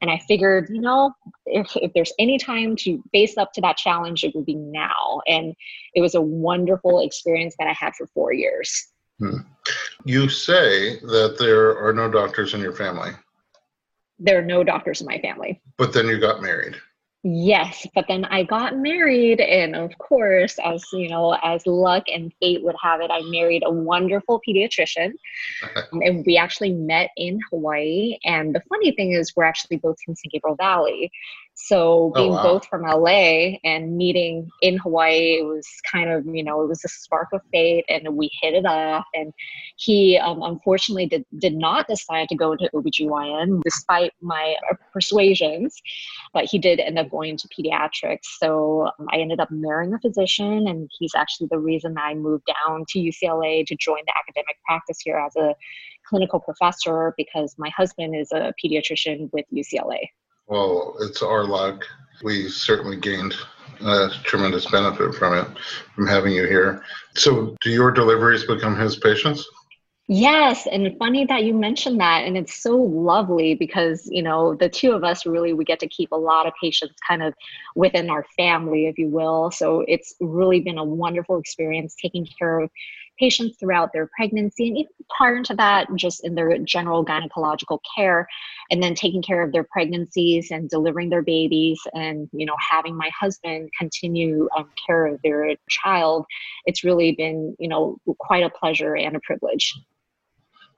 And 0.02 0.10
I 0.10 0.18
figured, 0.18 0.68
you 0.70 0.80
know, 0.80 1.12
if, 1.46 1.76
if 1.76 1.92
there's 1.92 2.12
any 2.18 2.38
time 2.38 2.76
to 2.76 3.02
face 3.12 3.36
up 3.36 3.52
to 3.54 3.60
that 3.62 3.76
challenge, 3.76 4.22
it 4.24 4.34
would 4.34 4.46
be 4.46 4.54
now. 4.54 5.20
And 5.26 5.54
it 5.94 6.00
was 6.00 6.14
a 6.14 6.20
wonderful 6.20 7.00
experience 7.00 7.54
that 7.58 7.66
I 7.68 7.72
had 7.72 7.94
for 7.96 8.06
four 8.06 8.32
years. 8.32 8.88
Hmm. 9.18 9.38
You 10.04 10.30
say 10.30 11.00
that 11.00 11.36
there 11.38 11.76
are 11.76 11.92
no 11.92 12.08
doctors 12.08 12.54
in 12.54 12.60
your 12.60 12.72
family 12.72 13.10
there 14.20 14.38
are 14.38 14.44
no 14.44 14.62
doctors 14.62 15.00
in 15.00 15.06
my 15.06 15.18
family. 15.18 15.60
But 15.76 15.92
then 15.92 16.06
you 16.06 16.20
got 16.20 16.42
married. 16.42 16.76
Yes, 17.22 17.86
but 17.94 18.06
then 18.08 18.24
I 18.24 18.44
got 18.44 18.78
married, 18.78 19.42
and 19.42 19.76
of 19.76 19.96
course, 19.98 20.58
as 20.64 20.82
you 20.90 21.10
know, 21.10 21.36
as 21.42 21.66
luck 21.66 22.04
and 22.10 22.32
fate 22.40 22.62
would 22.62 22.76
have 22.82 23.02
it, 23.02 23.10
I 23.10 23.20
married 23.24 23.62
a 23.66 23.70
wonderful 23.70 24.40
pediatrician, 24.48 25.12
and 25.92 26.24
we 26.24 26.38
actually 26.38 26.72
met 26.72 27.10
in 27.18 27.38
Hawaii. 27.50 28.16
And 28.24 28.54
the 28.54 28.62
funny 28.70 28.92
thing 28.92 29.12
is, 29.12 29.36
we're 29.36 29.44
actually 29.44 29.76
both 29.76 29.98
from 30.02 30.16
San 30.16 30.30
Gabriel 30.32 30.56
Valley, 30.56 31.12
So 31.66 32.10
oh, 32.10 32.12
being 32.14 32.32
oh, 32.32 32.36
wow. 32.36 32.42
both 32.42 32.66
from 32.66 32.82
LA 32.82 33.58
and 33.64 33.96
meeting 33.96 34.48
in 34.62 34.78
Hawaii, 34.78 35.40
it 35.40 35.46
was 35.46 35.66
kind 35.90 36.10
of, 36.10 36.24
you 36.26 36.42
know, 36.42 36.62
it 36.62 36.68
was 36.68 36.84
a 36.84 36.88
spark 36.88 37.28
of 37.32 37.42
fate 37.52 37.84
and 37.88 38.16
we 38.16 38.30
hit 38.40 38.54
it 38.54 38.64
off. 38.64 39.04
And 39.14 39.32
he 39.76 40.16
um, 40.16 40.42
unfortunately 40.42 41.06
did, 41.06 41.24
did 41.38 41.54
not 41.54 41.86
decide 41.86 42.28
to 42.30 42.36
go 42.36 42.52
into 42.52 42.70
OBGYN 42.74 43.60
despite 43.62 44.12
my 44.22 44.56
persuasions, 44.92 45.80
but 46.32 46.46
he 46.46 46.58
did 46.58 46.80
end 46.80 46.98
up 46.98 47.10
going 47.10 47.36
to 47.36 47.48
pediatrics. 47.48 48.24
So 48.38 48.90
um, 48.98 49.06
I 49.12 49.18
ended 49.18 49.40
up 49.40 49.50
marrying 49.50 49.92
a 49.92 49.98
physician 49.98 50.66
and 50.66 50.90
he's 50.98 51.14
actually 51.14 51.48
the 51.50 51.58
reason 51.58 51.96
I 51.98 52.14
moved 52.14 52.44
down 52.46 52.84
to 52.88 52.98
UCLA 52.98 53.66
to 53.66 53.76
join 53.76 54.00
the 54.06 54.14
academic 54.16 54.56
practice 54.66 54.98
here 55.04 55.18
as 55.18 55.36
a 55.36 55.54
clinical 56.08 56.40
professor 56.40 57.12
because 57.16 57.54
my 57.58 57.70
husband 57.76 58.16
is 58.16 58.32
a 58.32 58.52
pediatrician 58.64 59.30
with 59.32 59.44
UCLA. 59.54 60.08
Well, 60.50 60.96
it's 61.00 61.22
our 61.22 61.44
luck. 61.44 61.86
We 62.24 62.48
certainly 62.48 62.96
gained 62.96 63.34
a 63.80 64.08
tremendous 64.24 64.68
benefit 64.68 65.14
from 65.14 65.34
it, 65.34 65.46
from 65.94 66.08
having 66.08 66.32
you 66.32 66.46
here. 66.48 66.82
So, 67.14 67.56
do 67.60 67.70
your 67.70 67.92
deliveries 67.92 68.44
become 68.44 68.76
his 68.76 68.96
patients? 68.96 69.48
Yes, 70.08 70.66
and 70.66 70.98
funny 70.98 71.24
that 71.26 71.44
you 71.44 71.54
mentioned 71.54 72.00
that. 72.00 72.24
And 72.24 72.36
it's 72.36 72.60
so 72.64 72.76
lovely 72.76 73.54
because, 73.54 74.08
you 74.10 74.24
know, 74.24 74.56
the 74.56 74.68
two 74.68 74.90
of 74.90 75.04
us 75.04 75.24
really, 75.24 75.52
we 75.52 75.64
get 75.64 75.78
to 75.78 75.88
keep 75.88 76.10
a 76.10 76.16
lot 76.16 76.48
of 76.48 76.52
patients 76.60 76.96
kind 77.06 77.22
of 77.22 77.32
within 77.76 78.10
our 78.10 78.26
family, 78.36 78.86
if 78.86 78.98
you 78.98 79.06
will. 79.06 79.52
So 79.52 79.84
it's 79.86 80.16
really 80.20 80.58
been 80.58 80.78
a 80.78 80.84
wonderful 80.84 81.38
experience 81.38 81.94
taking 81.94 82.26
care 82.40 82.58
of 82.58 82.70
patients 83.20 83.58
throughout 83.58 83.92
their 83.92 84.08
pregnancy 84.16 84.68
and 84.68 84.78
even 84.78 84.92
prior 85.16 85.42
to 85.42 85.54
that, 85.54 85.86
just 85.94 86.24
in 86.24 86.34
their 86.34 86.56
general 86.58 87.04
gynecological 87.04 87.78
care, 87.94 88.26
and 88.70 88.82
then 88.82 88.94
taking 88.94 89.22
care 89.22 89.42
of 89.42 89.52
their 89.52 89.64
pregnancies 89.64 90.50
and 90.50 90.70
delivering 90.70 91.10
their 91.10 91.22
babies, 91.22 91.78
and 91.94 92.28
you 92.32 92.46
know 92.46 92.56
having 92.58 92.96
my 92.96 93.10
husband 93.18 93.70
continue 93.78 94.48
um, 94.56 94.68
care 94.86 95.06
of 95.06 95.20
their 95.22 95.54
child. 95.68 96.24
It's 96.64 96.82
really 96.82 97.12
been 97.12 97.54
you 97.58 97.68
know 97.68 97.98
quite 98.18 98.42
a 98.42 98.50
pleasure 98.50 98.96
and 98.96 99.14
a 99.14 99.20
privilege. 99.20 99.74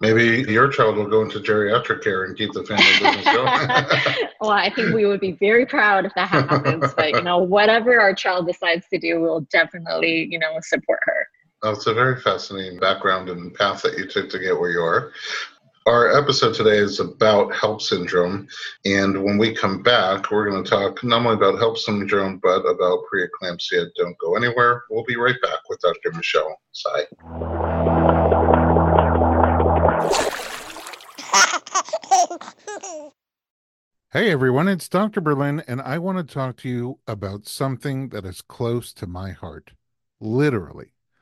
Maybe 0.01 0.51
your 0.51 0.67
child 0.67 0.97
will 0.97 1.07
go 1.07 1.23
into 1.23 1.39
geriatric 1.39 2.03
care 2.03 2.25
and 2.25 2.37
keep 2.37 2.53
the 2.53 2.65
family 2.65 2.85
business 3.01 3.25
going. 3.25 4.27
well, 4.41 4.51
I 4.51 4.69
think 4.75 4.93
we 4.93 5.07
would 5.07 5.21
be 5.21 5.33
very 5.33 5.65
proud 5.65 6.05
if 6.05 6.13
that 6.17 6.27
happens. 6.27 6.93
but 6.95 7.11
you 7.11 7.23
know, 7.23 7.39
whatever 7.39 8.01
our 8.01 8.13
child 8.13 8.49
decides 8.49 8.85
to 8.93 8.99
do, 8.99 9.21
we'll 9.21 9.47
definitely 9.53 10.27
you 10.29 10.41
know 10.41 10.59
support 10.61 10.99
her. 11.03 11.29
It's 11.65 11.87
a 11.87 11.95
very 11.95 12.21
fascinating 12.21 12.81
background 12.81 13.29
and 13.29 13.55
path 13.55 13.83
that 13.83 13.97
you 13.97 14.09
took 14.09 14.29
to 14.31 14.41
get 14.41 14.59
where 14.59 14.73
you 14.73 14.81
are. 14.81 15.13
Our 15.87 16.19
episode 16.19 16.57
today 16.57 16.79
is 16.79 16.99
about 16.99 17.53
HELLP 17.53 17.81
syndrome. 17.81 18.49
And 18.85 19.23
when 19.23 19.39
we 19.39 19.55
come 19.55 19.81
back, 19.81 20.33
we're 20.33 20.51
going 20.51 20.65
to 20.65 20.69
talk 20.69 21.05
not 21.05 21.25
only 21.25 21.35
about 21.35 21.61
HELLP 21.61 21.79
syndrome, 21.79 22.41
but 22.43 22.63
about 22.63 23.05
preeclampsia. 23.07 23.91
Don't 23.97 24.19
go 24.19 24.35
anywhere. 24.35 24.83
We'll 24.91 25.05
be 25.05 25.15
right 25.15 25.41
back 25.41 25.61
with 25.69 25.79
Dr. 25.83 26.11
Michelle 26.11 26.59
Tsai. 26.73 27.07
Hey 34.13 34.31
everyone, 34.31 34.67
it's 34.67 34.89
Dr. 34.89 35.21
Berlin, 35.21 35.63
and 35.69 35.81
I 35.81 35.99
want 35.99 36.19
to 36.19 36.35
talk 36.35 36.57
to 36.59 36.69
you 36.69 36.99
about 37.07 37.47
something 37.47 38.09
that 38.09 38.27
is 38.27 38.43
close 38.43 38.93
to 38.95 39.07
my 39.07 39.31
heart. 39.31 39.71
Literally 40.21 40.93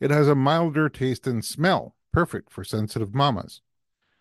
it 0.00 0.10
has 0.10 0.28
a 0.28 0.34
milder 0.34 0.88
taste 0.88 1.26
and 1.26 1.44
smell, 1.44 1.94
perfect 2.12 2.50
for 2.50 2.64
sensitive 2.64 3.14
mamas. 3.14 3.60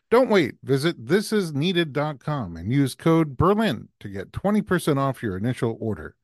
Don't 0.09 0.29
wait. 0.29 0.55
Visit 0.63 1.05
thisisneeded.com 1.05 2.57
and 2.57 2.73
use 2.73 2.95
code 2.95 3.37
Berlin 3.37 3.89
to 3.99 4.09
get 4.09 4.31
20% 4.31 4.97
off 4.97 5.21
your 5.21 5.37
initial 5.37 5.77
order. 5.79 6.15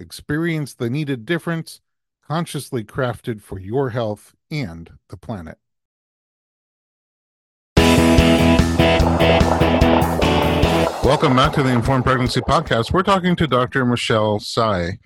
Experience 0.00 0.74
the 0.74 0.88
needed 0.88 1.26
difference, 1.26 1.80
consciously 2.26 2.84
crafted 2.84 3.42
for 3.42 3.58
your 3.58 3.90
health 3.90 4.34
and 4.50 4.92
the 5.10 5.16
planet. 5.16 5.58
Welcome 11.08 11.36
back 11.36 11.54
to 11.54 11.62
the 11.62 11.72
Informed 11.72 12.04
Pregnancy 12.04 12.42
Podcast. 12.42 12.92
We're 12.92 13.02
talking 13.02 13.34
to 13.36 13.46
Dr. 13.46 13.86
Michelle 13.86 14.40
Tsai. 14.40 14.98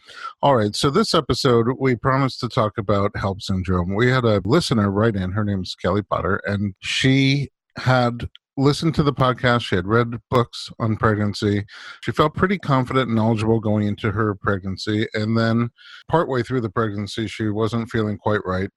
All 0.42 0.56
right, 0.56 0.74
so 0.74 0.90
this 0.90 1.14
episode, 1.14 1.76
we 1.78 1.94
promised 1.94 2.40
to 2.40 2.48
talk 2.48 2.76
about 2.76 3.12
HELLP 3.14 3.40
syndrome. 3.40 3.94
We 3.94 4.10
had 4.10 4.24
a 4.24 4.42
listener 4.44 4.90
write 4.90 5.14
in, 5.14 5.30
her 5.30 5.44
name's 5.44 5.76
Kelly 5.76 6.02
Potter, 6.02 6.40
and 6.44 6.74
she 6.80 7.50
had 7.76 8.28
listened 8.56 8.96
to 8.96 9.04
the 9.04 9.12
podcast. 9.12 9.60
She 9.60 9.76
had 9.76 9.86
read 9.86 10.18
books 10.28 10.70
on 10.80 10.96
pregnancy. 10.96 11.66
She 12.00 12.10
felt 12.10 12.34
pretty 12.34 12.58
confident 12.58 13.06
and 13.06 13.14
knowledgeable 13.14 13.60
going 13.60 13.86
into 13.86 14.10
her 14.10 14.34
pregnancy. 14.34 15.06
And 15.14 15.38
then, 15.38 15.70
partway 16.08 16.42
through 16.42 16.62
the 16.62 16.68
pregnancy, 16.68 17.28
she 17.28 17.48
wasn't 17.48 17.90
feeling 17.90 18.18
quite 18.18 18.44
right 18.44 18.70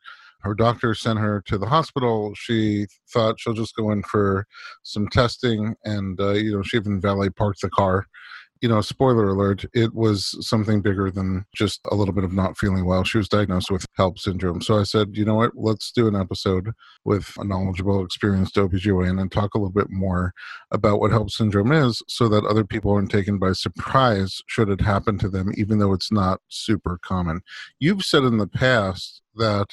her 0.46 0.54
doctor 0.54 0.94
sent 0.96 1.20
her 1.20 1.42
to 1.48 1.58
the 1.58 1.66
hospital. 1.66 2.34
She 2.36 2.88
thought 3.12 3.40
she'll 3.40 3.54
just 3.54 3.75
go 3.75 3.92
in 3.92 4.04
for 4.04 4.46
some 4.84 5.08
testing, 5.08 5.75
and 5.84 6.20
uh, 6.20 6.34
you 6.34 6.56
know 6.56 6.64
she 6.64 6.78
even 6.78 7.02
valet 7.02 7.30
parked 7.30 7.62
the 7.62 7.70
car 7.70 8.08
you 8.62 8.70
know, 8.70 8.82
spoiler 8.82 9.28
alert, 9.28 9.66
it 9.74 9.94
was 9.94 10.36
something 10.40 10.82
bigger 10.82 11.12
than 11.12 11.46
just 11.54 11.82
a 11.92 11.96
little 11.96 12.14
bit 12.14 12.24
of 12.24 12.34
not 12.34 12.58
feeling 12.58 12.86
well. 12.86 13.04
She 13.04 13.18
was 13.18 13.28
diagnosed 13.28 13.70
with 13.70 13.86
HELLP 13.98 14.18
syndrome. 14.18 14.62
So 14.62 14.80
I 14.80 14.84
said, 14.84 15.10
you 15.14 15.25
know 15.25 15.36
what, 15.36 15.52
let's 15.56 15.92
do 15.92 16.08
an 16.08 16.16
episode 16.16 16.72
with 17.04 17.34
a 17.38 17.44
knowledgeable, 17.44 18.04
experienced 18.04 18.56
OBGYN 18.56 19.22
and 19.22 19.32
talk 19.32 19.54
a 19.54 19.58
little 19.58 19.72
bit 19.72 19.90
more 19.90 20.34
about 20.72 21.00
what 21.00 21.12
HELLP 21.12 21.30
syndrome 21.30 21.72
is 21.72 22.02
so 22.08 22.28
that 22.30 22.46
other 22.46 22.64
people 22.64 22.92
aren't 22.92 23.12
taken 23.12 23.38
by 23.38 23.52
surprise 23.52 24.42
should 24.48 24.70
it 24.70 24.82
happen 24.82 25.18
to 25.20 25.30
them, 25.30 25.52
even 25.56 25.80
though 25.80 25.94
it's 25.94 26.12
not 26.12 26.42
super 26.48 26.98
common. 27.04 27.42
You've 27.80 28.06
said 28.06 28.24
in 28.24 28.38
the 28.38 28.48
past 28.48 29.22
that 29.36 29.68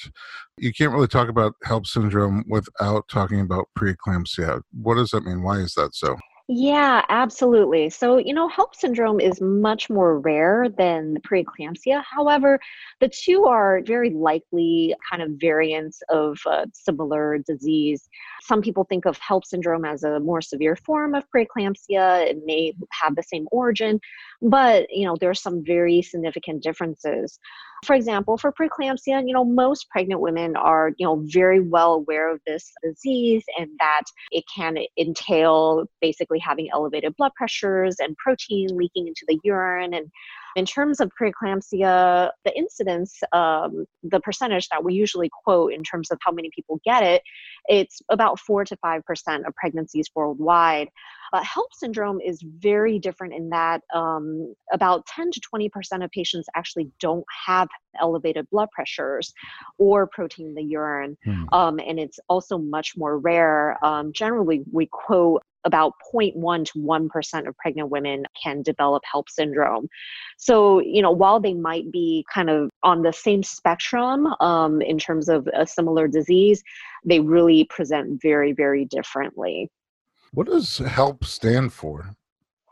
you 0.57 0.73
can't 0.73 0.93
really 0.93 1.09
talk 1.09 1.29
about 1.29 1.55
HELLP 1.65 1.87
syndrome 1.87 2.45
without 2.49 3.09
talking 3.09 3.41
about 3.41 3.69
preeclampsia. 3.79 4.63
What 4.73 4.97
does 4.97 5.11
that 5.11 5.25
mean? 5.25 5.43
Why 5.43 5.59
is 5.59 5.75
that 5.75 5.95
so? 5.95 6.17
Yeah, 6.55 7.03
absolutely. 7.09 7.89
So, 7.89 8.19
you 8.19 8.35
know, 8.35 8.47
HELLP 8.47 8.75
syndrome 8.75 9.21
is 9.21 9.41
much 9.41 9.89
more 9.89 10.19
rare 10.19 10.69
than 10.69 11.17
preeclampsia. 11.27 12.05
However, 12.05 12.61
the 13.01 13.09
two 13.09 13.47
are 13.47 13.81
very 13.87 14.11
likely 14.11 14.95
kind 15.11 15.23
of 15.23 15.31
variants 15.41 16.03
of 16.11 16.39
a 16.47 16.67
similar 16.75 17.39
disease. 17.39 18.07
Some 18.43 18.61
people 18.61 18.85
think 18.85 19.07
of 19.07 19.19
HELLP 19.19 19.47
syndrome 19.47 19.87
as 19.87 20.03
a 20.03 20.21
more 20.21 20.43
severe 20.43 20.77
form 20.77 21.15
of 21.15 21.25
preeclampsia. 21.35 22.27
It 22.27 22.43
may 22.45 22.75
have 22.91 23.17
the 23.17 23.23
same 23.23 23.49
origin, 23.51 23.99
but, 24.43 24.87
you 24.91 25.07
know, 25.07 25.17
there 25.19 25.31
are 25.31 25.35
some 25.35 25.65
very 25.65 26.03
significant 26.03 26.63
differences. 26.63 27.39
For 27.85 27.95
example, 27.97 28.39
for 28.39 28.53
preeclampsia, 28.53 29.27
you 29.27 29.35
know, 29.35 29.45
most 29.45 29.91
pregnant 29.91 30.21
women 30.21 30.55
are, 30.55 30.93
you 30.99 31.07
know, 31.07 31.25
very 31.27 31.59
well 31.61 31.95
aware 31.95 32.33
of 32.33 32.41
this 32.47 32.71
disease 32.85 33.43
and 33.59 33.71
that 33.81 34.03
it 34.31 34.45
can 34.55 34.77
entail 34.97 35.87
basically 36.01 36.39
having 36.43 36.69
elevated 36.73 37.17
blood 37.17 37.33
pressures 37.37 37.97
and 37.99 38.17
protein 38.17 38.69
leaking 38.77 39.07
into 39.07 39.25
the 39.27 39.39
urine 39.45 39.95
and 39.95 40.11
in 40.55 40.67
terms 40.67 41.01
of 41.01 41.11
preeclampsia, 41.21 42.31
the 42.45 42.57
incidence, 42.57 43.19
um, 43.33 43.87
the 44.03 44.21
percentage 44.21 44.69
that 44.69 44.85
we 44.85 44.95
usually 44.95 45.31
quote 45.45 45.73
in 45.73 45.83
terms 45.83 46.11
of 46.11 46.19
how 46.21 46.33
many 46.33 46.51
people 46.55 46.81
get 46.85 47.03
it, 47.03 47.23
it's 47.67 48.03
about 48.11 48.39
4 48.39 48.65
to 48.67 48.77
5% 48.77 49.03
of 49.47 49.55
pregnancies 49.55 50.11
worldwide. 50.15 50.89
But 51.33 51.45
HELLP 51.45 51.73
syndrome 51.73 52.21
is 52.21 52.43
very 52.43 52.99
different 52.99 53.33
in 53.33 53.49
that 53.49 53.81
um, 53.95 54.55
about 54.73 55.07
10 55.07 55.31
to 55.33 55.41
20% 55.41 56.05
of 56.05 56.11
patients 56.11 56.47
actually 56.55 56.91
don't 57.01 57.25
have 57.47 57.69
elevated 58.01 58.47
blood 58.51 58.69
pressures 58.71 59.33
or 59.79 60.07
protein 60.07 60.49
in 60.49 60.55
the 60.55 60.63
urine. 60.63 61.17
Hmm. 61.25 61.45
Um, 61.53 61.81
and 61.81 61.99
it's 61.99 62.21
also 62.29 62.59
much 62.59 62.97
more 62.97 63.19
rare. 63.19 63.83
Um, 63.85 64.13
generally, 64.13 64.63
we 64.71 64.87
quote 64.93 65.43
about 65.65 65.93
0.1 66.13 66.65
to 66.67 66.79
1% 66.79 67.49
of 67.49 67.57
pregnant 67.57 67.89
women 67.89 68.25
can 68.43 68.63
develop 68.63 69.03
HELLP 69.11 69.29
syndrome. 69.31 69.89
So, 70.37 70.81
you 70.81 71.03
know, 71.03 71.13
while 71.13 71.41
they 71.41 71.55
might 71.55 71.91
be 71.93 72.27
kind 72.33 72.51
of 72.51 72.71
on 72.83 73.03
the 73.03 73.13
same 73.13 73.43
spectrum 73.43 74.27
um, 74.41 74.83
in 74.83 74.99
terms 74.99 75.29
of 75.29 75.49
a 75.55 75.67
similar 75.67 76.09
disease, 76.09 76.63
they 77.05 77.21
really 77.21 77.65
present 77.65 78.21
very, 78.21 78.53
very 78.53 78.85
differently. 78.85 79.71
What 80.35 80.47
does 80.47 80.79
HELLP 80.79 81.25
stand 81.25 81.73
for? 81.73 82.11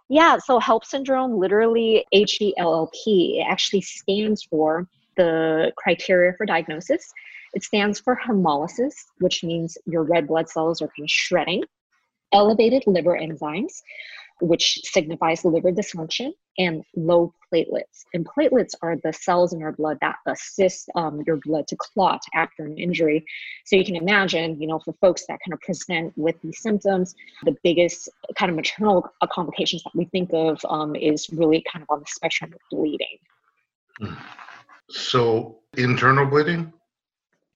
Yeah, 0.08 0.38
so 0.38 0.58
HELLP 0.58 0.84
syndrome, 0.84 1.38
literally 1.38 2.04
H 2.12 2.40
E 2.40 2.54
L 2.56 2.74
L 2.74 2.90
P, 2.92 3.40
it 3.40 3.50
actually 3.50 3.82
stands 3.82 4.42
for 4.42 4.88
the 5.16 5.70
criteria 5.76 6.32
for 6.36 6.46
diagnosis. 6.46 7.12
It 7.52 7.62
stands 7.62 8.00
for 8.00 8.18
hemolysis, 8.26 8.94
which 9.18 9.44
means 9.44 9.76
your 9.84 10.04
red 10.04 10.26
blood 10.26 10.48
cells 10.48 10.80
are 10.80 10.88
kind 10.88 11.04
of 11.04 11.10
shredding, 11.10 11.62
elevated 12.32 12.84
liver 12.86 13.18
enzymes, 13.20 13.82
which 14.40 14.80
signifies 14.84 15.44
liver 15.44 15.72
dysfunction, 15.72 16.32
and 16.58 16.82
low 16.96 17.32
platelets. 17.52 18.04
And 18.14 18.26
platelets 18.26 18.74
are 18.82 18.96
the 19.02 19.12
cells 19.12 19.52
in 19.52 19.62
our 19.62 19.72
blood 19.72 19.98
that 20.00 20.16
assist 20.26 20.88
um, 20.94 21.22
your 21.26 21.36
blood 21.36 21.66
to 21.68 21.76
clot 21.76 22.20
after 22.34 22.64
an 22.64 22.76
injury. 22.78 23.24
So 23.64 23.76
you 23.76 23.84
can 23.84 23.96
imagine, 23.96 24.60
you 24.60 24.66
know, 24.66 24.78
for 24.78 24.94
folks 25.00 25.24
that 25.26 25.38
kind 25.44 25.54
of 25.54 25.60
present 25.60 26.12
with 26.16 26.36
these 26.42 26.60
symptoms, 26.60 27.14
the 27.44 27.56
biggest 27.62 28.08
kind 28.36 28.50
of 28.50 28.56
maternal 28.56 29.08
complications 29.32 29.82
that 29.84 29.92
we 29.94 30.04
think 30.06 30.30
of 30.32 30.60
um, 30.68 30.96
is 30.96 31.28
really 31.30 31.64
kind 31.72 31.82
of 31.82 31.90
on 31.90 32.00
the 32.00 32.06
spectrum 32.08 32.52
of 32.52 32.60
bleeding. 32.70 33.18
So 34.90 35.60
internal 35.76 36.26
bleeding? 36.26 36.72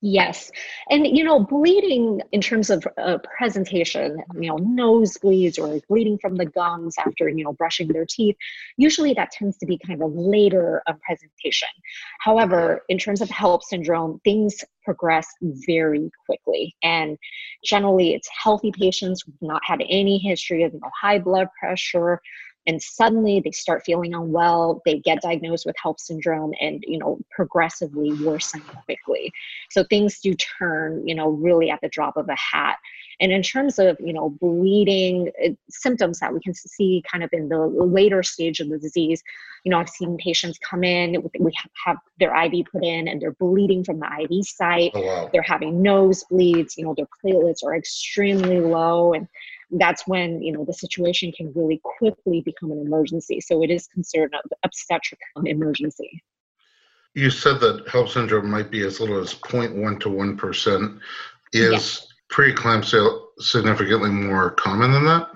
Yes. 0.07 0.51
And, 0.91 1.07
you 1.07 1.25
know, 1.25 1.41
bleeding 1.41 2.21
in 2.31 2.43
terms 2.43 2.69
of 2.69 2.87
uh, 2.99 3.17
presentation, 3.39 4.19
you 4.39 4.51
know, 4.51 4.59
nosebleeds 4.59 5.59
or 5.59 5.81
bleeding 5.89 6.19
from 6.19 6.35
the 6.35 6.45
gums 6.45 6.95
after, 6.99 7.27
you 7.31 7.43
know, 7.43 7.55
brushing 7.55 7.89
their 7.89 8.05
teeth, 8.05 8.37
usually 8.77 9.15
that 9.15 9.31
tends 9.31 9.57
to 9.57 9.67
be 9.67 9.79
kind 9.79 10.03
of 10.03 10.07
a 10.07 10.13
later 10.15 10.83
uh, 10.87 10.93
presentation. 11.07 11.69
However, 12.21 12.83
in 12.91 12.99
terms 12.99 13.23
of 13.23 13.31
HELLP 13.31 13.63
syndrome, 13.63 14.21
things 14.25 14.63
progress 14.85 15.27
very 15.43 16.11
quickly. 16.27 16.77
And 16.83 17.17
generally, 17.65 18.13
it's 18.13 18.29
healthy 18.29 18.73
patients 18.79 19.23
who've 19.25 19.35
not 19.41 19.63
had 19.65 19.83
any 19.89 20.19
history 20.19 20.65
of, 20.65 20.75
you 20.75 20.81
know, 20.81 20.91
high 21.01 21.19
blood 21.19 21.49
pressure, 21.59 22.21
and 22.67 22.83
suddenly 22.83 23.41
they 23.41 23.51
start 23.51 23.85
feeling 23.85 24.15
unwell 24.15 24.83
they 24.85 24.99
get 24.99 25.23
diagnosed 25.23 25.67
with 25.67 25.77
HELLP 25.83 26.01
syndrome 26.01 26.53
and 26.61 26.85
you 26.87 26.99
know 26.99 27.19
progressively 27.31 28.13
worsen 28.25 28.61
quickly. 28.85 29.33
So 29.71 29.85
things 29.85 30.21
do 30.21 30.35
turn 30.35 31.07
you 31.07 31.15
know 31.15 31.31
really 31.31 31.71
at 31.71 31.81
the 31.81 31.89
drop 31.89 32.17
of 32.17 32.29
a 32.29 32.37
hat. 32.37 32.79
And 33.21 33.31
in 33.33 33.43
terms 33.43 33.79
of 33.79 33.97
you 34.01 34.13
know 34.13 34.31
bleeding 34.31 35.31
uh, 35.45 35.51
symptoms 35.71 36.21
that 36.21 36.33
we 36.33 36.41
can 36.41 36.55
see 36.55 37.03
kind 37.11 37.23
of 37.23 37.31
in 37.33 37.49
the 37.49 37.59
later 37.59 38.23
stage 38.23 38.61
of 38.61 38.69
the 38.69 38.79
disease 38.79 39.23
you 39.65 39.71
know 39.71 39.79
i've 39.79 39.89
seen 39.89 40.17
patients 40.19 40.59
come 40.59 40.85
in 40.85 41.23
we 41.41 41.53
have 41.85 41.97
their 42.21 42.35
iv 42.45 42.53
put 42.71 42.85
in 42.85 43.09
and 43.09 43.21
they're 43.21 43.33
bleeding 43.33 43.83
from 43.83 43.99
the 43.99 44.09
iv 44.21 44.45
site. 44.47 44.93
Oh, 44.95 45.01
wow. 45.01 45.31
they're 45.33 45.43
having 45.43 45.83
nosebleeds 45.83 46.77
you 46.77 46.85
know 46.85 46.95
their 46.95 47.09
platelets 47.25 47.65
are 47.65 47.75
extremely 47.75 48.61
low 48.61 49.15
and 49.15 49.27
that's 49.73 50.07
when 50.07 50.43
you 50.43 50.53
know 50.53 50.65
the 50.65 50.73
situation 50.73 51.33
can 51.33 51.53
really 51.55 51.81
quickly 51.83 52.41
become 52.43 52.71
an 52.71 52.79
emergency. 52.79 53.41
So 53.41 53.63
it 53.63 53.71
is 53.71 53.87
considered 53.89 54.35
an 54.35 54.51
obstetric 54.65 55.21
emergency. 55.45 56.23
You 57.15 57.31
said 57.31 57.61
that 57.61 57.87
HELLP 57.87 58.09
syndrome 58.09 58.51
might 58.51 58.71
be 58.71 58.85
as 58.85 58.99
little 59.01 59.19
as 59.19 59.35
0.1 59.35 60.01
to 60.01 60.09
1%. 60.09 60.99
Is 61.53 61.71
yes. 61.73 62.07
preeclampsia 62.29 63.21
significantly 63.39 64.11
more 64.11 64.51
common 64.51 64.91
than 64.91 65.05
that? 65.05 65.29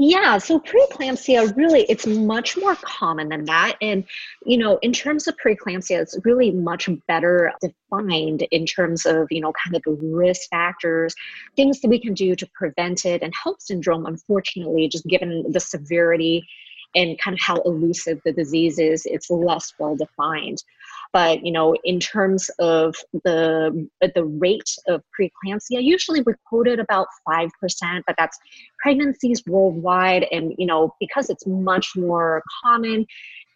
Yeah, 0.00 0.38
so 0.38 0.60
preeclampsia 0.60 1.56
really 1.56 1.82
it's 1.88 2.06
much 2.06 2.56
more 2.56 2.76
common 2.76 3.28
than 3.30 3.44
that. 3.46 3.76
And 3.82 4.04
you 4.46 4.56
know 4.56 4.78
in 4.80 4.92
terms 4.92 5.26
of 5.26 5.36
preeclampsia 5.44 6.00
it's 6.00 6.16
really 6.24 6.52
much 6.52 6.88
better 7.08 7.52
defined 7.60 8.46
in 8.52 8.64
terms 8.64 9.06
of 9.06 9.26
you 9.32 9.40
know 9.40 9.52
kind 9.64 9.74
of 9.74 9.82
the 9.82 9.98
risk 10.14 10.48
factors 10.50 11.16
things 11.56 11.80
that 11.80 11.88
we 11.88 12.00
can 12.00 12.14
do 12.14 12.36
to 12.36 12.46
prevent 12.54 13.04
it 13.04 13.22
and 13.22 13.34
HELLP 13.34 13.60
syndrome 13.60 14.06
unfortunately 14.06 14.86
just 14.88 15.04
given 15.06 15.44
the 15.50 15.58
severity 15.60 16.46
and 16.94 17.18
kind 17.18 17.34
of 17.34 17.40
how 17.40 17.56
elusive 17.62 18.20
the 18.24 18.32
disease 18.32 18.78
is 18.78 19.04
it's 19.04 19.30
less 19.30 19.74
well 19.80 19.96
defined 19.96 20.62
but 21.12 21.44
you 21.44 21.52
know 21.52 21.74
in 21.84 21.98
terms 22.00 22.50
of 22.58 22.94
the 23.24 23.88
the 24.14 24.24
rate 24.24 24.70
of 24.88 25.02
preeclampsia 25.18 25.82
usually 25.82 26.20
we 26.22 26.32
quoted 26.48 26.78
about 26.78 27.06
5% 27.28 27.50
but 28.06 28.14
that's 28.18 28.38
pregnancies 28.78 29.42
worldwide 29.46 30.26
and 30.30 30.54
you 30.58 30.66
know 30.66 30.94
because 31.00 31.30
it's 31.30 31.46
much 31.46 31.92
more 31.96 32.42
common 32.64 33.06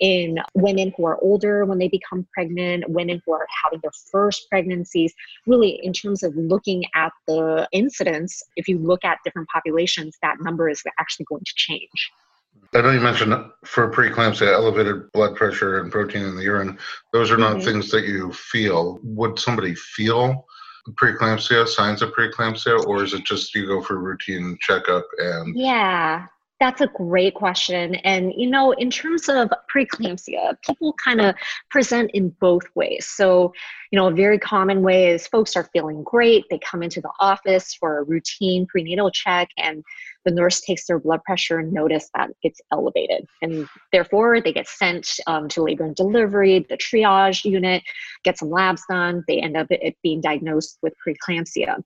in 0.03 0.37
women 0.55 0.93
who 0.97 1.07
are 1.07 1.17
older 1.23 1.65
when 1.65 1.79
they 1.79 1.89
become 1.89 2.27
pregnant, 2.35 2.85
women 2.89 3.23
who 3.25 3.33
are 3.33 3.47
having 3.63 3.79
their 3.83 3.93
first 4.11 4.49
pregnancies. 4.51 5.15
Really, 5.47 5.79
in 5.83 5.93
terms 5.93 6.25
of 6.25 6.35
looking 6.37 6.83
at 6.95 7.13
the 7.29 7.69
incidence, 7.73 8.43
if 8.57 8.67
you 8.67 8.79
look 8.79 9.05
at 9.05 9.19
different 9.25 9.49
populations, 9.49 10.19
that 10.21 10.37
number 10.41 10.69
is 10.69 10.83
actually 10.99 11.27
going 11.29 11.45
to 11.45 11.53
change. 11.55 12.11
I 12.75 12.81
know 12.81 12.91
you 12.91 13.01
mentioned 13.01 13.35
for 13.65 13.91
preeclampsia, 13.91 14.51
elevated 14.51 15.13
blood 15.13 15.37
pressure 15.37 15.81
and 15.81 15.93
protein 15.93 16.25
in 16.25 16.37
the 16.37 16.43
urine. 16.43 16.79
Those 17.13 17.31
are 17.31 17.37
not 17.37 17.57
mm-hmm. 17.57 17.65
things 17.65 17.91
that 17.91 18.05
you 18.07 18.33
feel. 18.33 18.99
Would 19.03 19.39
somebody 19.39 19.75
feel 19.75 20.47
preeclampsia, 20.91 21.69
signs 21.69 22.03
of 22.03 22.13
preeclampsia, 22.13 22.87
or 22.87 23.05
is 23.05 23.13
it 23.13 23.25
just 23.25 23.55
you 23.55 23.67
go 23.67 23.83
for 23.83 23.99
routine 23.99 24.57
checkup 24.61 25.05
and? 25.19 25.55
Yeah, 25.55 26.27
that's 26.61 26.81
a 26.81 26.87
great 26.87 27.35
question. 27.35 27.97
And, 27.97 28.33
you 28.37 28.49
know, 28.49 28.73
in 28.73 28.89
terms 28.89 29.29
of 29.29 29.51
preeclampsia, 29.75 30.57
people 30.63 30.95
kind 30.95 31.21
of 31.21 31.35
present 31.71 32.11
in 32.15 32.31
both 32.41 32.63
ways. 32.75 33.07
So, 33.07 33.53
you 33.91 33.99
know, 33.99 34.07
a 34.07 34.13
very 34.13 34.39
common 34.39 34.83
way 34.83 35.09
is 35.09 35.27
folks 35.27 35.57
are 35.57 35.69
feeling 35.73 36.03
great. 36.05 36.45
They 36.49 36.59
come 36.59 36.83
into 36.83 37.01
the 37.01 37.11
office 37.21 37.75
for 37.75 37.99
a 37.99 38.05
routine 38.05 38.67
prenatal 38.67 39.11
check, 39.11 39.49
and 39.59 39.85
the 40.25 40.31
nurse 40.31 40.61
takes 40.61 40.87
their 40.87 40.99
blood 40.99 41.23
pressure 41.25 41.59
and 41.59 41.73
notice 41.73 42.09
that 42.15 42.31
it's 42.43 42.61
elevated. 42.71 43.27
And 43.41 43.69
therefore, 43.93 44.41
they 44.41 44.53
get 44.53 44.69
sent 44.69 45.09
um, 45.27 45.49
to 45.49 45.63
labor 45.63 45.85
and 45.85 45.97
delivery, 45.97 46.65
the 46.69 46.77
triage 46.77 47.45
unit, 47.45 47.83
get 48.25 48.39
some 48.39 48.51
labs 48.51 48.83
done. 48.89 49.25
They 49.27 49.41
end 49.41 49.57
up 49.57 49.69
being 50.03 50.21
diagnosed 50.21 50.79
with 50.83 50.95
preeclampsia. 51.07 51.83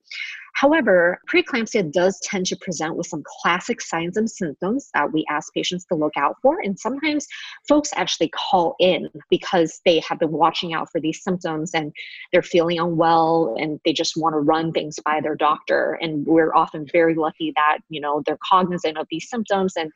However, 0.57 1.21
preeclampsia 1.31 1.93
does 1.93 2.19
tend 2.23 2.47
to 2.47 2.57
present 2.57 2.97
with 2.97 3.07
some 3.07 3.23
classic 3.43 3.83
signs 3.83 4.17
and 4.17 4.31
symptoms 4.31 4.89
that 4.95 5.13
we 5.13 5.27
ask 5.29 5.53
patients 5.53 5.85
to 5.87 5.95
look 5.95 6.15
out 6.17 6.37
for. 6.41 6.61
And 6.61 6.79
sometimes 6.79 7.27
folks 7.69 7.91
actually 7.95 8.31
call 8.31 8.75
in 8.81 9.11
because 9.29 9.83
they 9.85 10.01
have 10.09 10.19
been 10.19 10.33
watching 10.33 10.73
out 10.73 10.91
for 10.91 10.99
these 10.99 11.23
symptoms 11.23 11.73
and 11.75 11.93
they're 12.33 12.43
feeling 12.43 12.79
unwell 12.79 13.55
and 13.59 13.79
they 13.85 13.93
just 13.93 14.17
want 14.17 14.33
to 14.33 14.39
run 14.39 14.73
things 14.73 14.99
by 15.05 15.21
their 15.21 15.37
doctor. 15.37 15.99
And 16.01 16.27
we're 16.27 16.55
often 16.55 16.87
very 16.91 17.15
lucky 17.15 17.53
that, 17.55 17.81
you 17.91 18.01
know, 18.01 18.23
they're 18.25 18.39
cognizant 18.43 18.97
of 18.97 19.07
these 19.11 19.29
symptoms 19.29 19.75
and, 19.77 19.93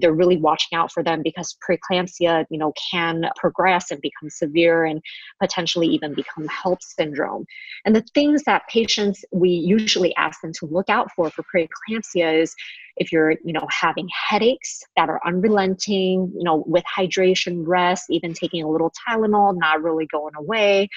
they're 0.00 0.12
really 0.12 0.36
watching 0.36 0.76
out 0.76 0.90
for 0.90 1.04
them 1.04 1.22
because 1.22 1.56
preeclampsia, 1.62 2.44
you 2.50 2.58
know, 2.58 2.72
can 2.90 3.26
progress 3.36 3.92
and 3.92 4.00
become 4.00 4.28
severe 4.28 4.84
and 4.84 5.00
potentially 5.40 5.86
even 5.86 6.12
become 6.14 6.48
HELLP 6.48 6.82
syndrome. 6.82 7.44
And 7.84 7.94
the 7.94 8.04
things 8.12 8.42
that 8.42 8.66
patients 8.66 9.24
we 9.30 9.50
usually 9.50 9.93
usually 9.94 10.14
ask 10.16 10.40
them 10.40 10.52
to 10.52 10.66
look 10.66 10.88
out 10.88 11.08
for 11.14 11.30
for 11.30 11.44
preeclampsia 11.44 12.42
is 12.42 12.54
if 12.96 13.12
you're 13.12 13.32
you 13.44 13.52
know 13.52 13.66
having 13.70 14.08
headaches 14.28 14.82
that 14.96 15.08
are 15.08 15.20
unrelenting 15.26 16.32
you 16.36 16.44
know 16.44 16.64
with 16.66 16.84
hydration 16.96 17.62
rest 17.66 18.04
even 18.10 18.32
taking 18.32 18.62
a 18.62 18.68
little 18.68 18.92
tylenol 19.08 19.56
not 19.56 19.82
really 19.82 20.06
going 20.06 20.34
away 20.36 20.88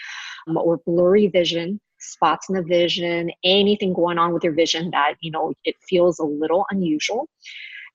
um, 0.48 0.58
or 0.58 0.80
blurry 0.86 1.28
vision 1.28 1.80
spots 2.00 2.50
in 2.50 2.56
the 2.56 2.64
vision 2.64 3.32
anything 3.44 3.94
going 3.94 4.18
on 4.18 4.34
with 4.34 4.44
your 4.44 4.54
vision 4.54 4.90
that 4.92 5.14
you 5.22 5.32
know 5.32 5.54
it 5.64 5.76
feels 5.88 6.20
a 6.20 6.24
little 6.26 6.66
unusual 6.72 7.28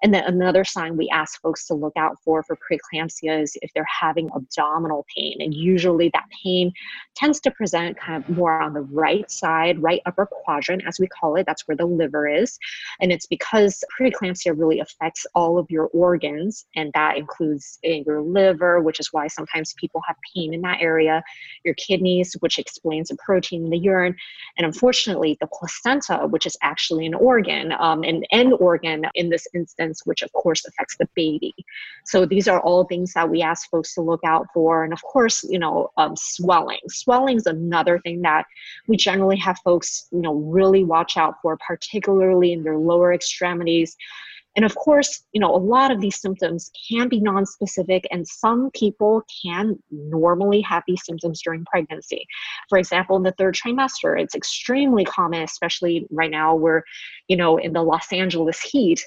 and 0.03 0.13
then 0.13 0.25
another 0.25 0.65
sign 0.65 0.97
we 0.97 1.09
ask 1.11 1.41
folks 1.41 1.67
to 1.67 1.75
look 1.75 1.93
out 1.97 2.17
for 2.25 2.43
for 2.43 2.57
preeclampsia 2.57 3.43
is 3.43 3.57
if 3.63 3.71
they're 3.75 3.87
having 4.01 4.29
abdominal 4.35 5.07
pain. 5.15 5.37
And 5.41 5.55
usually 5.55 6.11
that 6.13 6.25
pain 6.43 6.73
tends 7.15 7.41
to 7.41 7.51
present 7.51 7.97
kind 7.97 8.23
of 8.23 8.37
more 8.37 8.61
on 8.61 8.75
the 8.75 8.81
right 8.81 9.31
side, 9.31 9.81
right 9.83 10.01
upper 10.07 10.27
quadrant, 10.27 10.83
as 10.87 10.99
we 10.99 11.07
call 11.07 11.37
it. 11.37 11.47
That's 11.47 11.69
where 11.69 11.77
the 11.77 11.87
liver 11.87 12.29
is. 12.29 12.59
And 13.01 13.13
it's 13.13 13.27
because 13.27 13.83
preeclampsia 13.99 14.59
really 14.59 14.81
affects 14.81 15.25
all 15.35 15.59
of 15.59 15.71
your 15.71 15.87
organs, 15.93 16.67
and 16.75 16.91
that 16.95 17.17
includes 17.17 17.79
your 17.83 18.23
liver, 18.23 18.81
which 18.81 18.99
is 18.99 19.13
why 19.13 19.29
sometimes 19.29 19.75
people 19.79 20.03
have 20.07 20.17
pain 20.35 20.55
in 20.55 20.63
that 20.63 20.81
area, 20.81 21.23
your 21.65 21.75
kidneys, 21.75 22.35
which 22.41 22.59
explains 22.59 23.09
the 23.09 23.17
protein 23.25 23.65
in 23.65 23.71
the 23.71 23.79
urine, 23.79 24.17
and 24.59 24.67
unfortunately, 24.67 25.37
the 25.41 25.47
placenta, 25.47 26.27
which 26.27 26.47
is 26.47 26.57
actually 26.63 27.07
an 27.07 27.15
organ, 27.15 27.73
um, 27.79 28.03
an 28.03 28.25
end 28.33 28.55
organ 28.55 29.05
in 29.15 29.29
this 29.29 29.47
instance 29.55 29.92
which 30.05 30.23
of 30.23 30.33
course 30.33 30.65
affects 30.67 30.97
the 30.97 31.09
baby. 31.15 31.55
So 32.05 32.27
these 32.27 32.49
are 32.49 32.61
all 32.61 32.85
things 32.85 33.13
that 33.15 33.29
we 33.29 33.43
ask 33.43 33.69
folks 33.71 33.95
to 33.95 34.01
look 34.01 34.21
out 34.25 34.47
for. 34.53 34.85
And 34.85 34.93
of 34.93 35.03
course, 35.03 35.45
you 35.45 35.59
know, 35.59 35.91
um, 35.97 36.15
swelling. 36.17 36.81
Swelling 36.89 37.37
is 37.37 37.47
another 37.47 37.99
thing 38.01 38.23
that 38.23 38.47
we 38.89 38.97
generally 38.97 39.37
have 39.37 39.59
folks, 39.65 40.09
you 40.11 40.21
know, 40.21 40.35
really 40.35 40.85
watch 40.85 41.17
out 41.17 41.35
for, 41.43 41.57
particularly 41.67 42.53
in 42.53 42.63
their 42.63 42.79
lower 42.79 43.13
extremities. 43.13 43.97
And 44.55 44.65
of 44.65 44.75
course, 44.75 45.25
you 45.33 45.41
know, 45.41 45.55
a 45.55 45.57
lot 45.57 45.91
of 45.91 46.01
these 46.01 46.21
symptoms 46.21 46.71
can 46.89 47.09
be 47.09 47.21
nonspecific, 47.21 48.05
and 48.11 48.27
some 48.27 48.71
people 48.75 49.23
can 49.43 49.83
normally 49.91 50.61
have 50.61 50.83
these 50.87 51.05
symptoms 51.05 51.41
during 51.43 51.65
pregnancy. 51.65 52.27
For 52.69 52.77
example, 52.77 53.17
in 53.17 53.23
the 53.23 53.33
third 53.33 53.55
trimester, 53.55 54.21
it's 54.21 54.35
extremely 54.35 55.05
common, 55.05 55.43
especially 55.43 56.07
right 56.11 56.31
now 56.31 56.55
we're, 56.55 56.83
you 57.29 57.37
know, 57.37 57.57
in 57.57 57.73
the 57.73 57.83
Los 57.83 58.13
Angeles 58.13 58.61
heat 58.61 59.03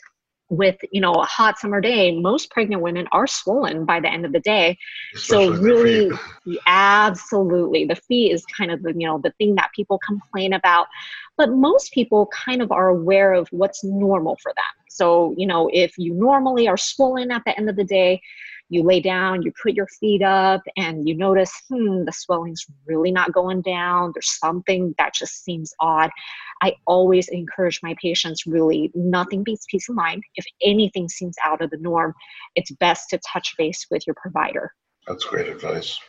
with 0.49 0.77
you 0.91 1.01
know 1.01 1.13
a 1.13 1.23
hot 1.23 1.57
summer 1.57 1.81
day 1.81 2.19
most 2.19 2.51
pregnant 2.51 2.81
women 2.81 3.07
are 3.11 3.25
swollen 3.25 3.85
by 3.85 3.99
the 3.99 4.11
end 4.11 4.25
of 4.25 4.31
the 4.31 4.39
day. 4.39 4.77
Especially 5.15 5.55
so 5.55 5.61
really 5.61 6.11
absolutely 6.67 7.85
the 7.85 7.95
feet 7.95 8.31
is 8.31 8.45
kind 8.45 8.71
of 8.71 8.83
the 8.83 8.93
you 8.95 9.07
know 9.07 9.19
the 9.23 9.31
thing 9.37 9.55
that 9.55 9.71
people 9.75 9.99
complain 10.05 10.53
about. 10.53 10.87
But 11.37 11.49
most 11.49 11.91
people 11.91 12.27
kind 12.27 12.61
of 12.61 12.71
are 12.71 12.89
aware 12.89 13.33
of 13.33 13.47
what's 13.51 13.83
normal 13.83 14.37
for 14.41 14.51
them. 14.55 14.85
So 14.89 15.33
you 15.37 15.47
know 15.47 15.69
if 15.73 15.97
you 15.97 16.13
normally 16.13 16.67
are 16.67 16.77
swollen 16.77 17.31
at 17.31 17.43
the 17.45 17.57
end 17.57 17.69
of 17.69 17.75
the 17.75 17.83
day 17.83 18.21
you 18.69 18.83
lay 18.83 18.99
down, 18.99 19.41
you 19.41 19.51
put 19.61 19.73
your 19.73 19.87
feet 19.87 20.21
up, 20.21 20.61
and 20.77 21.07
you 21.07 21.15
notice, 21.15 21.51
hmm, 21.69 22.03
the 22.03 22.11
swelling's 22.11 22.65
really 22.85 23.11
not 23.11 23.31
going 23.31 23.61
down. 23.61 24.11
There's 24.13 24.37
something 24.39 24.95
that 24.97 25.13
just 25.13 25.43
seems 25.43 25.73
odd. 25.79 26.09
I 26.63 26.73
always 26.87 27.27
encourage 27.27 27.79
my 27.83 27.95
patients 28.01 28.47
really, 28.47 28.91
nothing 28.95 29.43
beats 29.43 29.65
peace 29.69 29.87
of 29.89 29.95
mind. 29.95 30.23
If 30.35 30.45
anything 30.63 31.09
seems 31.09 31.35
out 31.45 31.61
of 31.61 31.69
the 31.69 31.77
norm, 31.77 32.13
it's 32.55 32.71
best 32.71 33.09
to 33.09 33.19
touch 33.31 33.53
base 33.57 33.85
with 33.91 34.07
your 34.07 34.15
provider. 34.15 34.71
That's 35.07 35.25
great 35.25 35.47
advice. 35.47 35.99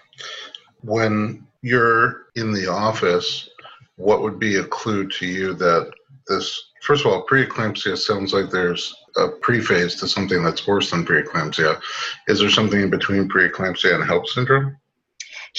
When 0.81 1.47
you're 1.63 2.27
in 2.37 2.53
the 2.53 2.69
office, 2.69 3.51
what 3.97 4.23
would 4.23 4.39
be 4.39 4.57
a 4.57 4.65
clue 4.65 5.09
to 5.09 5.27
you 5.27 5.55
that 5.55 5.91
this, 6.29 6.71
first 6.83 7.05
of 7.05 7.13
all, 7.13 7.27
preeclampsia 7.27 7.99
sounds 7.99 8.33
like 8.33 8.51
there's 8.51 8.95
a 9.17 9.29
prephase 9.29 9.99
to 10.01 10.09
something 10.09 10.43
that's 10.43 10.67
worse 10.67 10.91
than 10.91 11.05
preeclampsia. 11.05 11.81
Is 12.29 12.41
there 12.41 12.51
something 12.51 12.81
in 12.81 12.91
between 12.91 13.29
preeclampsia 13.29 13.95
and 13.95 14.05
HELLP 14.05 14.27
syndrome? 14.27 14.77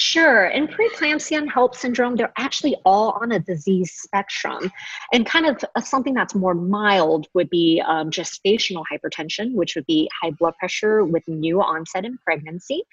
Sure. 0.00 0.44
And 0.44 0.68
preeclampsia 0.68 1.38
and 1.38 1.50
HELLP 1.50 1.74
syndrome, 1.74 2.14
they're 2.14 2.32
actually 2.38 2.76
all 2.84 3.18
on 3.20 3.32
a 3.32 3.40
disease 3.40 3.94
spectrum. 3.94 4.70
And 5.12 5.26
kind 5.26 5.44
of 5.46 5.64
uh, 5.74 5.80
something 5.80 6.14
that's 6.14 6.36
more 6.36 6.54
mild 6.54 7.26
would 7.34 7.50
be 7.50 7.82
um, 7.84 8.08
gestational 8.08 8.84
hypertension, 8.92 9.54
which 9.54 9.74
would 9.74 9.86
be 9.86 10.08
high 10.22 10.30
blood 10.30 10.54
pressure 10.56 11.04
with 11.04 11.26
new 11.26 11.60
onset 11.60 12.04
in 12.04 12.16
pregnancy 12.18 12.84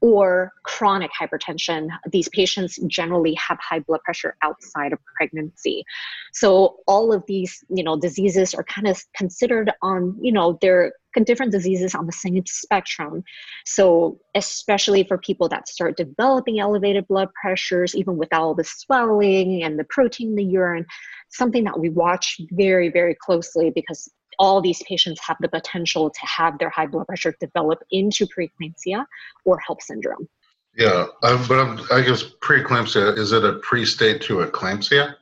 or 0.00 0.52
chronic 0.62 1.10
hypertension. 1.18 1.88
These 2.10 2.28
patients 2.28 2.78
generally 2.86 3.34
have 3.34 3.58
high 3.60 3.80
blood 3.80 4.00
pressure 4.04 4.36
outside 4.42 4.92
of 4.92 4.98
pregnancy. 5.16 5.84
So 6.32 6.76
all 6.86 7.12
of 7.12 7.24
these, 7.26 7.64
you 7.68 7.82
know, 7.82 7.98
diseases 7.98 8.54
are 8.54 8.64
kind 8.64 8.86
of 8.86 9.02
considered 9.16 9.72
on, 9.82 10.16
you 10.20 10.32
know, 10.32 10.58
they're 10.60 10.92
different 11.24 11.50
diseases 11.50 11.94
on 11.94 12.06
the 12.06 12.12
same 12.12 12.44
spectrum. 12.46 13.24
So 13.64 14.20
especially 14.34 15.04
for 15.04 15.18
people 15.18 15.48
that 15.48 15.68
start 15.68 15.96
developing 15.96 16.60
elevated 16.60 17.08
blood 17.08 17.28
pressures, 17.40 17.96
even 17.96 18.16
with 18.16 18.32
all 18.32 18.54
the 18.54 18.64
swelling 18.64 19.62
and 19.62 19.78
the 19.78 19.84
protein 19.84 20.28
in 20.28 20.34
the 20.36 20.44
urine, 20.44 20.86
something 21.30 21.64
that 21.64 21.78
we 21.78 21.88
watch 21.88 22.40
very, 22.52 22.88
very 22.88 23.16
closely 23.20 23.70
because 23.70 24.08
all 24.38 24.60
these 24.60 24.82
patients 24.84 25.20
have 25.20 25.36
the 25.40 25.48
potential 25.48 26.10
to 26.10 26.20
have 26.26 26.58
their 26.58 26.70
high 26.70 26.86
blood 26.86 27.06
pressure 27.06 27.34
develop 27.40 27.82
into 27.90 28.26
preeclampsia 28.26 29.04
or 29.44 29.58
HELLP 29.66 29.82
syndrome. 29.82 30.28
Yeah, 30.76 31.06
uh, 31.22 31.48
but 31.48 31.58
I'm, 31.58 31.80
i 31.90 32.00
guess 32.00 32.22
preeclampsia 32.22 33.18
is 33.18 33.32
it 33.32 33.44
a 33.44 33.54
pre-state 33.54 34.22
to 34.22 34.38
eclampsia? 34.38 35.14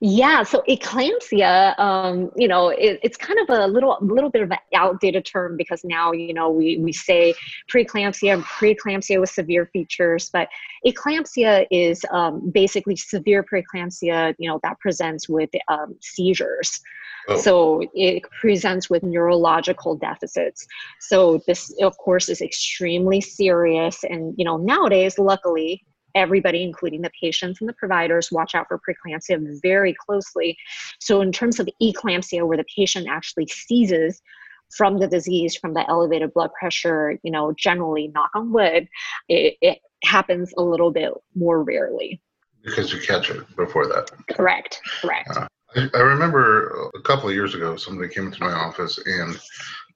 Yeah, 0.00 0.42
so 0.42 0.62
eclampsia, 0.68 1.78
um, 1.78 2.32
you 2.36 2.48
know, 2.48 2.70
it, 2.70 2.98
it's 3.04 3.16
kind 3.16 3.38
of 3.38 3.50
a 3.50 3.66
little 3.68 3.96
little 4.00 4.30
bit 4.30 4.42
of 4.42 4.50
an 4.50 4.58
outdated 4.74 5.24
term 5.24 5.56
because 5.56 5.84
now 5.84 6.10
you 6.10 6.34
know 6.34 6.50
we 6.50 6.78
we 6.78 6.92
say 6.92 7.34
preeclampsia 7.72 8.34
and 8.34 8.42
preeclampsia 8.44 9.20
with 9.20 9.30
severe 9.30 9.66
features, 9.66 10.30
but 10.32 10.48
eclampsia 10.84 11.66
is 11.70 12.04
um, 12.10 12.50
basically 12.50 12.96
severe 12.96 13.44
preeclampsia, 13.44 14.34
you 14.38 14.48
know, 14.48 14.58
that 14.64 14.80
presents 14.80 15.28
with 15.28 15.50
um, 15.68 15.94
seizures. 16.00 16.80
Oh. 17.28 17.36
So 17.36 17.82
it 17.94 18.22
presents 18.40 18.90
with 18.90 19.02
neurological 19.02 19.96
deficits. 19.96 20.66
So 21.00 21.40
this, 21.46 21.72
of 21.80 21.96
course, 21.98 22.28
is 22.28 22.40
extremely 22.40 23.20
serious. 23.20 24.04
And 24.04 24.34
you 24.36 24.44
know, 24.44 24.56
nowadays, 24.56 25.18
luckily, 25.18 25.84
everybody, 26.14 26.62
including 26.62 27.02
the 27.02 27.10
patients 27.20 27.60
and 27.60 27.68
the 27.68 27.74
providers, 27.74 28.30
watch 28.30 28.54
out 28.54 28.66
for 28.68 28.78
preeclampsia 28.78 29.60
very 29.62 29.94
closely. 29.94 30.56
So 31.00 31.20
in 31.20 31.32
terms 31.32 31.58
of 31.60 31.68
eclampsia, 31.80 32.46
where 32.46 32.58
the 32.58 32.66
patient 32.76 33.06
actually 33.08 33.46
seizes 33.46 34.20
from 34.76 34.98
the 34.98 35.06
disease, 35.06 35.56
from 35.56 35.74
the 35.74 35.88
elevated 35.88 36.32
blood 36.32 36.50
pressure, 36.58 37.18
you 37.22 37.30
know, 37.30 37.52
generally, 37.56 38.08
knock 38.08 38.30
on 38.34 38.52
wood, 38.52 38.88
it, 39.28 39.56
it 39.60 39.78
happens 40.02 40.52
a 40.56 40.62
little 40.62 40.90
bit 40.90 41.12
more 41.34 41.62
rarely. 41.62 42.20
Because 42.64 42.92
you 42.92 43.00
catch 43.00 43.28
it 43.30 43.44
before 43.56 43.86
that. 43.88 44.10
Correct. 44.30 44.80
Correct. 45.00 45.30
Uh, 45.36 45.46
I 45.76 46.00
remember 46.00 46.90
a 46.94 47.00
couple 47.00 47.28
of 47.28 47.34
years 47.34 47.54
ago, 47.54 47.76
somebody 47.76 48.12
came 48.12 48.26
into 48.26 48.42
my 48.42 48.52
office 48.52 48.98
and 49.04 49.40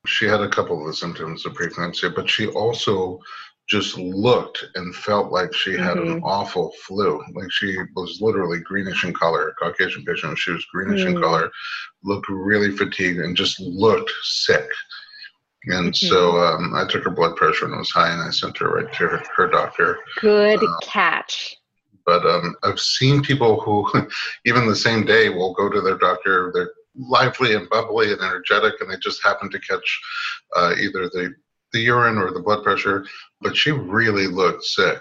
she 0.07 0.27
had 0.27 0.41
a 0.41 0.49
couple 0.49 0.81
of 0.81 0.87
the 0.87 0.95
symptoms 0.95 1.45
of 1.45 1.55
preeclampsia, 1.55 2.15
but 2.15 2.31
she 2.31 2.47
also 2.49 3.21
just 3.69 3.99
looked 3.99 4.65
and 4.77 4.95
felt 4.95 5.33
like 5.33 5.53
she 5.53 5.73
had 5.73 5.97
mm-hmm. 5.97 6.13
an 6.13 6.23
awful 6.23 6.73
flu. 6.85 7.23
Like 7.35 7.51
she 7.51 7.77
was 7.97 8.21
literally 8.21 8.61
greenish 8.61 9.05
in 9.05 9.13
color, 9.13 9.55
Caucasian 9.61 10.05
patient. 10.05 10.39
She 10.39 10.53
was 10.53 10.65
greenish 10.73 11.01
mm-hmm. 11.01 11.17
in 11.17 11.23
color, 11.23 11.51
looked 12.05 12.29
really 12.29 12.71
fatigued, 12.71 13.19
and 13.19 13.37
just 13.37 13.59
looked 13.61 14.13
sick. 14.23 14.69
And 15.65 15.93
mm-hmm. 15.93 16.07
so 16.07 16.39
um, 16.39 16.75
I 16.75 16.87
took 16.87 17.03
her 17.05 17.11
blood 17.11 17.35
pressure 17.35 17.65
and 17.65 17.75
it 17.75 17.79
was 17.79 17.91
high, 17.91 18.13
and 18.13 18.23
I 18.23 18.31
sent 18.31 18.59
her 18.59 18.69
right 18.69 18.93
to 18.93 19.09
her, 19.09 19.23
her 19.35 19.49
doctor. 19.49 19.99
Good 20.21 20.63
uh, 20.63 20.79
catch. 20.83 21.57
But 22.07 22.25
um, 22.25 22.55
I've 22.63 22.81
seen 22.81 23.21
people 23.21 23.61
who, 23.61 23.87
even 24.47 24.67
the 24.67 24.77
same 24.77 25.05
day, 25.05 25.29
will 25.29 25.53
go 25.55 25.69
to 25.69 25.81
their 25.81 25.99
doctor. 25.99 26.53
They're 26.55 26.71
lively 26.97 27.55
and 27.55 27.69
bubbly 27.69 28.13
and 28.13 28.21
energetic, 28.23 28.75
and 28.81 28.91
they 28.91 28.97
just 29.03 29.23
happen 29.23 29.51
to 29.51 29.61
catch 29.61 30.01
uh, 30.57 30.75
either 30.81 31.09
the 31.09 31.35
the 31.73 31.81
urine 31.81 32.17
or 32.17 32.33
the 32.33 32.41
blood 32.41 32.63
pressure. 32.63 33.05
But 33.41 33.57
she 33.57 33.73
really 33.73 34.29
looked 34.29 34.65
sick, 34.65 34.99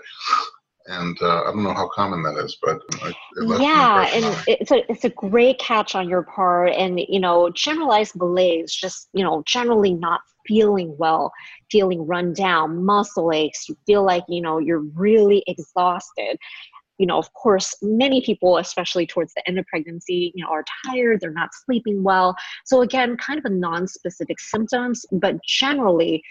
and 0.87 1.17
uh, 1.21 1.43
I 1.43 1.45
don't 1.45 1.63
know 1.63 1.73
how 1.73 1.89
common 1.89 2.23
that 2.23 2.43
is, 2.43 2.57
but 2.61 2.81
yeah, 3.59 4.07
and 4.11 4.25
it's 4.47 4.71
a 4.71 4.91
it's 4.91 5.05
a 5.05 5.09
great 5.09 5.59
catch 5.59 5.95
on 5.95 6.09
your 6.09 6.23
part, 6.23 6.71
and 6.71 6.99
you 6.99 7.19
know, 7.19 7.49
generalized 7.51 8.15
malaise, 8.15 8.73
just 8.73 9.09
you 9.13 9.23
know, 9.23 9.43
generally 9.45 9.93
not 9.93 10.21
feeling 10.45 10.95
well, 10.99 11.31
feeling 11.71 12.05
run 12.05 12.33
down, 12.33 12.83
muscle 12.85 13.31
aches, 13.31 13.67
you 13.67 13.75
feel 13.85 14.03
like 14.03 14.23
you 14.27 14.41
know 14.41 14.59
you're 14.59 14.85
really 14.95 15.43
exhausted 15.47 16.37
you 16.97 17.05
know, 17.05 17.17
of 17.17 17.31
course, 17.33 17.75
many 17.81 18.21
people, 18.21 18.57
especially 18.57 19.05
towards 19.05 19.33
the 19.33 19.47
end 19.47 19.59
of 19.59 19.65
pregnancy, 19.67 20.31
you 20.35 20.43
know, 20.43 20.49
are 20.49 20.63
tired, 20.85 21.19
they're 21.21 21.31
not 21.31 21.49
sleeping 21.65 22.03
well. 22.03 22.35
So 22.65 22.81
again, 22.81 23.17
kind 23.17 23.37
of 23.37 23.45
a 23.45 23.49
non-specific 23.49 24.39
symptoms, 24.39 25.05
but 25.11 25.35
generally, 25.45 26.23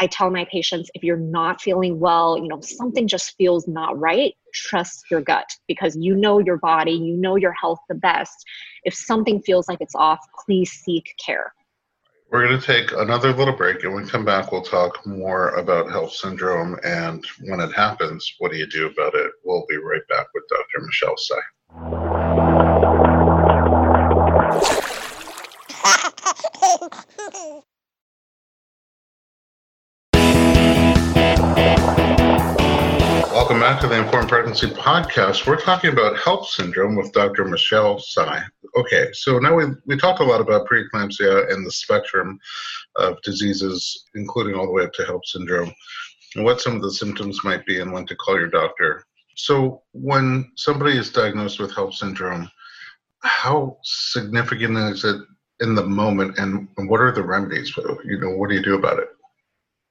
I 0.00 0.06
tell 0.06 0.30
my 0.30 0.46
patients 0.50 0.90
if 0.94 1.02
you're 1.02 1.16
not 1.16 1.60
feeling 1.60 1.98
well, 1.98 2.38
you 2.38 2.48
know, 2.48 2.60
something 2.60 3.08
just 3.08 3.34
feels 3.36 3.66
not 3.66 3.98
right, 3.98 4.34
trust 4.54 5.04
your 5.10 5.20
gut 5.20 5.48
because 5.66 5.96
you 5.96 6.14
know 6.14 6.38
your 6.38 6.58
body, 6.58 6.92
you 6.92 7.16
know 7.16 7.36
your 7.36 7.54
HELLP 7.60 7.78
the 7.88 7.96
best. 7.96 8.44
If 8.84 8.94
something 8.94 9.42
feels 9.42 9.68
like 9.68 9.80
it's 9.80 9.94
off, 9.96 10.20
please 10.44 10.70
seek 10.70 11.14
care. 11.24 11.52
We're 12.30 12.46
going 12.46 12.60
to 12.60 12.66
take 12.66 12.92
another 12.92 13.32
little 13.32 13.56
break, 13.56 13.84
and 13.84 13.94
when 13.94 14.04
we 14.04 14.08
come 14.08 14.24
back, 14.24 14.52
we'll 14.52 14.62
talk 14.62 15.04
more 15.06 15.48
about 15.54 15.90
health 15.90 16.12
syndrome 16.12 16.78
and 16.84 17.24
when 17.44 17.58
it 17.58 17.72
happens, 17.72 18.34
what 18.38 18.52
do 18.52 18.58
you 18.58 18.66
do 18.66 18.86
about 18.86 19.14
it? 19.14 19.30
We'll 19.48 19.64
be 19.66 19.78
right 19.78 20.06
back 20.10 20.26
with 20.34 20.44
Dr. 20.50 20.84
Michelle 20.84 21.16
Tsai. 21.16 21.40
Welcome 33.32 33.60
back 33.60 33.80
to 33.80 33.86
the 33.86 33.96
Informed 33.96 34.28
Pregnancy 34.28 34.66
Podcast. 34.66 35.46
We're 35.46 35.56
talking 35.58 35.94
about 35.94 36.18
HELLP 36.18 36.44
syndrome 36.44 36.94
with 36.94 37.10
Dr. 37.12 37.46
Michelle 37.46 37.98
Tsai. 38.00 38.42
Okay, 38.76 39.08
so 39.14 39.38
now 39.38 39.54
we, 39.54 39.64
we 39.86 39.96
talked 39.96 40.20
a 40.20 40.24
lot 40.24 40.42
about 40.42 40.68
preeclampsia 40.68 41.50
and 41.50 41.64
the 41.64 41.72
spectrum 41.72 42.38
of 42.96 43.16
diseases, 43.22 44.04
including 44.14 44.56
all 44.56 44.66
the 44.66 44.72
way 44.72 44.84
up 44.84 44.92
to 44.92 45.04
HELLP 45.04 45.24
syndrome, 45.24 45.72
and 46.36 46.44
what 46.44 46.60
some 46.60 46.76
of 46.76 46.82
the 46.82 46.92
symptoms 46.92 47.42
might 47.44 47.64
be 47.64 47.80
and 47.80 47.90
when 47.90 48.04
to 48.04 48.14
call 48.14 48.38
your 48.38 48.50
doctor. 48.50 49.06
So, 49.38 49.82
when 49.92 50.50
somebody 50.56 50.98
is 50.98 51.10
diagnosed 51.10 51.60
with 51.60 51.72
HELLP 51.72 51.94
syndrome, 51.94 52.50
how 53.22 53.78
significant 53.84 54.76
is 54.76 55.04
it 55.04 55.22
in 55.60 55.76
the 55.76 55.84
moment, 55.84 56.38
and, 56.38 56.68
what 56.88 57.00
are 57.00 57.12
the 57.12 57.22
remedies? 57.22 57.72
You 57.76 58.18
know, 58.18 58.30
what 58.30 58.48
do 58.48 58.56
you 58.56 58.62
do 58.62 58.74
about 58.74 58.98
it? 58.98 59.08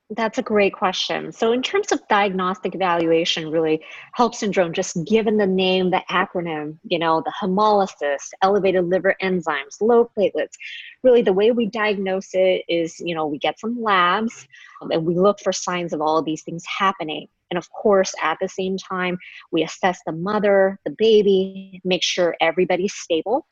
That's 0.09 0.37
a 0.37 0.41
great 0.41 0.73
question. 0.73 1.31
So, 1.31 1.53
in 1.53 1.61
terms 1.61 1.93
of 1.93 2.05
diagnostic 2.09 2.75
evaluation, 2.75 3.49
really, 3.49 3.81
HELLP 4.17 4.35
syndrome, 4.35 4.73
just 4.73 5.05
given 5.05 5.37
the 5.37 5.47
name, 5.47 5.91
the 5.91 6.03
acronym, 6.11 6.77
you 6.83 6.99
know, 6.99 7.23
the 7.23 7.33
hemolysis, 7.41 8.29
elevated 8.41 8.83
liver 8.83 9.15
enzymes, 9.21 9.79
low 9.79 10.11
platelets, 10.17 10.55
really 11.03 11.21
the 11.21 11.31
way 11.31 11.51
we 11.51 11.67
diagnose 11.67 12.33
it 12.33 12.65
is, 12.67 12.99
you 12.99 13.15
know, 13.15 13.27
we 13.27 13.39
get 13.39 13.61
some 13.61 13.81
labs 13.81 14.45
um, 14.81 14.91
and 14.91 15.05
we 15.05 15.15
look 15.15 15.39
for 15.39 15.53
signs 15.53 15.93
of 15.93 16.01
all 16.01 16.17
of 16.17 16.25
these 16.25 16.43
things 16.43 16.65
happening. 16.65 17.29
And 17.51 17.57
of 17.57 17.69
course, 17.71 18.13
at 18.21 18.37
the 18.41 18.49
same 18.49 18.77
time, 18.77 19.17
we 19.51 19.63
assess 19.63 19.99
the 20.05 20.11
mother, 20.11 20.79
the 20.85 20.95
baby, 20.97 21.81
make 21.83 22.03
sure 22.03 22.35
everybody's 22.41 22.93
stable. 22.93 23.45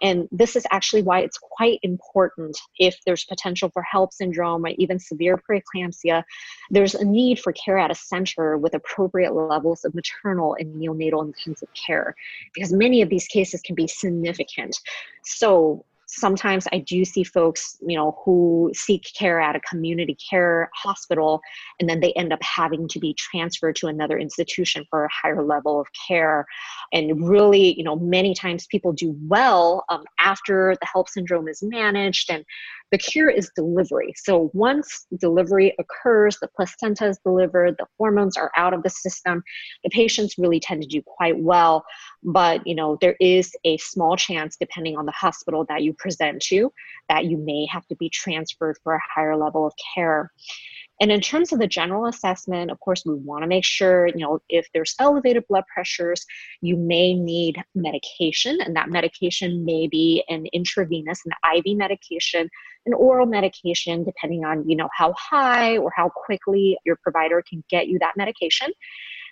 And 0.00 0.28
this 0.32 0.56
is 0.56 0.66
actually 0.70 1.02
why 1.02 1.20
it's 1.20 1.38
quite 1.38 1.78
important 1.82 2.56
if 2.78 2.98
there's 3.06 3.24
potential 3.24 3.70
for 3.72 3.82
HELLP 3.82 4.12
syndrome 4.12 4.64
or 4.64 4.72
even 4.78 4.98
severe 4.98 5.38
preeclampsia, 5.38 6.22
there's 6.70 6.94
a 6.94 7.04
need 7.04 7.38
for 7.40 7.52
care 7.52 7.78
at 7.78 7.90
a 7.90 7.94
center 7.94 8.56
with 8.56 8.74
appropriate 8.74 9.34
levels 9.34 9.84
of 9.84 9.94
maternal 9.94 10.56
and 10.58 10.74
neonatal 10.74 11.24
intensive 11.24 11.68
care 11.74 12.14
because 12.54 12.72
many 12.72 13.02
of 13.02 13.08
these 13.08 13.26
cases 13.26 13.60
can 13.60 13.74
be 13.74 13.86
significant. 13.86 14.78
So 15.24 15.84
sometimes 16.14 16.68
I 16.72 16.78
do 16.78 17.04
see 17.04 17.24
folks, 17.24 17.78
you 17.86 17.96
know, 17.96 18.18
who 18.24 18.70
seek 18.74 19.10
care 19.18 19.40
at 19.40 19.56
a 19.56 19.60
community 19.60 20.16
care 20.30 20.70
hospital 20.74 21.40
and 21.80 21.88
then 21.88 22.00
they 22.00 22.12
end 22.12 22.32
up 22.32 22.42
having 22.42 22.86
to 22.88 22.98
be 22.98 23.14
transferred 23.14 23.76
to 23.76 23.86
another 23.86 24.18
institution 24.18 24.84
for 24.90 25.04
a 25.04 25.08
higher 25.10 25.42
level 25.42 25.80
of 25.80 25.86
care. 26.06 26.44
And 26.92 27.26
really, 27.28 27.74
you 27.78 27.84
know, 27.84 27.96
many 27.96 28.34
times 28.34 28.66
people 28.66 28.92
do 28.92 29.16
well 29.22 29.84
um, 29.88 30.04
after 30.18 30.76
the 30.80 30.86
HELLP 30.86 31.08
syndrome 31.08 31.48
is 31.48 31.62
managed 31.62 32.30
and 32.30 32.44
the 32.92 32.98
cure 32.98 33.30
is 33.30 33.50
delivery. 33.56 34.14
So 34.16 34.50
once 34.52 35.06
delivery 35.18 35.74
occurs, 35.78 36.36
the 36.40 36.48
placenta 36.48 37.08
is 37.08 37.18
delivered, 37.24 37.74
the 37.78 37.86
hormones 37.98 38.36
are 38.36 38.52
out 38.56 38.74
of 38.74 38.82
the 38.82 38.90
system, 38.90 39.42
the 39.82 39.90
patients 39.90 40.36
really 40.38 40.60
tend 40.60 40.82
to 40.82 40.88
do 40.88 41.02
quite 41.02 41.38
well. 41.38 41.84
But 42.22 42.64
you 42.66 42.74
know, 42.74 42.98
there 43.00 43.16
is 43.18 43.52
a 43.64 43.78
small 43.78 44.16
chance, 44.16 44.56
depending 44.60 44.96
on 44.96 45.06
the 45.06 45.12
hospital 45.12 45.64
that 45.70 45.82
you 45.82 45.94
present 45.94 46.42
to, 46.42 46.70
that 47.08 47.24
you 47.24 47.38
may 47.38 47.66
have 47.66 47.86
to 47.88 47.96
be 47.96 48.10
transferred 48.10 48.76
for 48.84 48.94
a 48.94 49.00
higher 49.12 49.36
level 49.36 49.66
of 49.66 49.72
care. 49.94 50.30
And 51.02 51.10
in 51.10 51.20
terms 51.20 51.52
of 51.52 51.58
the 51.58 51.66
general 51.66 52.06
assessment, 52.06 52.70
of 52.70 52.78
course, 52.78 53.02
we 53.04 53.14
want 53.14 53.42
to 53.42 53.48
make 53.48 53.64
sure, 53.64 54.06
you 54.06 54.18
know, 54.18 54.38
if 54.48 54.68
there's 54.72 54.94
elevated 55.00 55.44
blood 55.48 55.64
pressures, 55.74 56.24
you 56.60 56.76
may 56.76 57.12
need 57.12 57.60
medication, 57.74 58.60
and 58.60 58.76
that 58.76 58.88
medication 58.88 59.64
may 59.64 59.88
be 59.88 60.22
an 60.28 60.46
intravenous, 60.52 61.20
an 61.26 61.32
IV 61.56 61.76
medication, 61.76 62.48
an 62.86 62.94
oral 62.94 63.26
medication, 63.26 64.04
depending 64.04 64.44
on, 64.44 64.68
you 64.68 64.76
know, 64.76 64.88
how 64.96 65.12
high 65.18 65.76
or 65.76 65.90
how 65.96 66.08
quickly 66.08 66.78
your 66.86 66.96
provider 67.02 67.42
can 67.50 67.64
get 67.68 67.88
you 67.88 67.98
that 67.98 68.16
medication. 68.16 68.68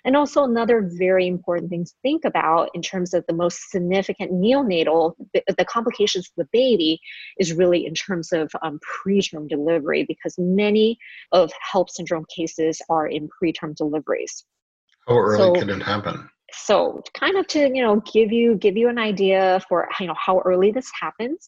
And 0.03 0.17
also, 0.17 0.43
another 0.43 0.89
very 0.97 1.27
important 1.27 1.69
thing 1.69 1.85
to 1.85 1.91
think 2.01 2.25
about 2.25 2.69
in 2.73 2.81
terms 2.81 3.13
of 3.13 3.23
the 3.27 3.33
most 3.33 3.69
significant 3.69 4.31
neonatal, 4.31 5.13
the, 5.33 5.65
complications 5.65 6.27
of 6.27 6.43
the 6.43 6.49
baby 6.51 6.99
is 7.37 7.53
really 7.53 7.85
in 7.85 7.93
terms 7.93 8.31
of 8.31 8.51
um, 8.63 8.79
preterm 8.79 9.47
delivery, 9.47 10.05
because 10.07 10.35
many 10.39 10.97
of 11.31 11.51
HELLP 11.71 11.89
syndrome 11.89 12.25
cases 12.35 12.81
are 12.89 13.07
in 13.07 13.29
preterm 13.29 13.75
deliveries. 13.75 14.43
How 15.07 15.17
early 15.17 15.37
so, 15.37 15.53
can 15.53 15.69
it 15.69 15.83
happen? 15.83 16.29
So, 16.51 17.03
kind 17.13 17.37
of 17.37 17.47
to 17.47 17.59
you 17.59 17.83
know 17.83 18.01
give 18.11 18.31
you 18.31 18.55
give 18.55 18.77
you 18.77 18.89
an 18.89 18.97
idea 18.97 19.61
for 19.69 19.87
you 19.99 20.07
know 20.07 20.15
how 20.17 20.39
early 20.39 20.71
this 20.71 20.89
happens. 20.99 21.47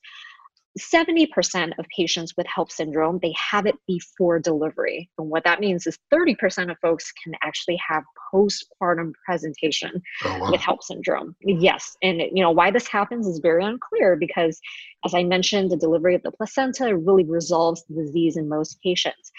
70% 0.80 1.72
of 1.78 1.86
patients 1.96 2.34
with 2.36 2.48
HELLP 2.48 2.72
syndrome 2.72 3.20
they 3.22 3.34
have 3.38 3.66
it 3.66 3.76
before 3.88 4.40
delivery 4.40 5.10
and 5.18 5.30
what 5.30 5.44
that 5.44 5.60
means 5.60 5.86
is 5.86 6.00
30% 6.12 6.72
of 6.72 6.78
folks 6.82 7.12
can 7.24 7.34
actually 7.42 7.80
have 7.88 8.04
postpartum 8.34 9.12
presentation 9.26 10.02
oh, 10.26 10.40
wow. 10.40 10.52
with 10.52 10.62
HELLP 10.62 10.82
syndrome 10.82 11.36
yes 11.42 11.96
and 12.02 12.22
you 12.22 12.42
know 12.42 12.52
why 12.52 12.72
this 12.72 12.88
happens 12.88 13.28
is 13.28 13.40
very 13.40 13.64
unclear 13.64 14.16
because 14.16 14.60
as 15.06 15.14
i 15.14 15.24
mentioned 15.24 15.70
the 15.70 15.78
delivery 15.78 16.16
of 16.16 16.24
the 16.24 16.32
placenta 16.32 16.98
really 16.98 17.26
resolves 17.26 17.84
the 17.90 18.02
disease 18.02 18.38
in 18.38 18.50
most 18.50 18.80
patients 18.82 19.32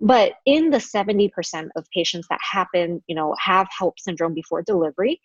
but 0.00 0.34
in 0.46 0.70
the 0.70 0.78
70% 0.78 1.68
of 1.74 1.84
patients 1.92 2.28
that 2.30 2.40
happen 2.40 3.02
you 3.06 3.14
know 3.14 3.34
have 3.38 3.68
HELLP 3.78 3.98
syndrome 3.98 4.32
before 4.32 4.62
delivery 4.62 5.20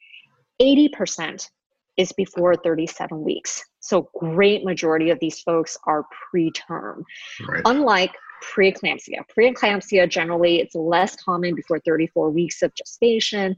80% 0.61 1.49
is 1.97 2.11
before 2.13 2.55
37 2.55 3.21
weeks. 3.21 3.63
So 3.83 4.09
great 4.17 4.63
majority 4.63 5.09
of 5.09 5.19
these 5.19 5.41
folks 5.41 5.77
are 5.85 6.05
preterm. 6.33 7.03
Right. 7.47 7.61
Unlike 7.65 8.15
preeclampsia. 8.43 9.23
Preeclampsia 9.37 10.09
generally 10.09 10.59
it's 10.59 10.75
less 10.75 11.15
common 11.15 11.55
before 11.55 11.79
34 11.79 12.29
weeks 12.29 12.61
of 12.61 12.73
gestation. 12.75 13.55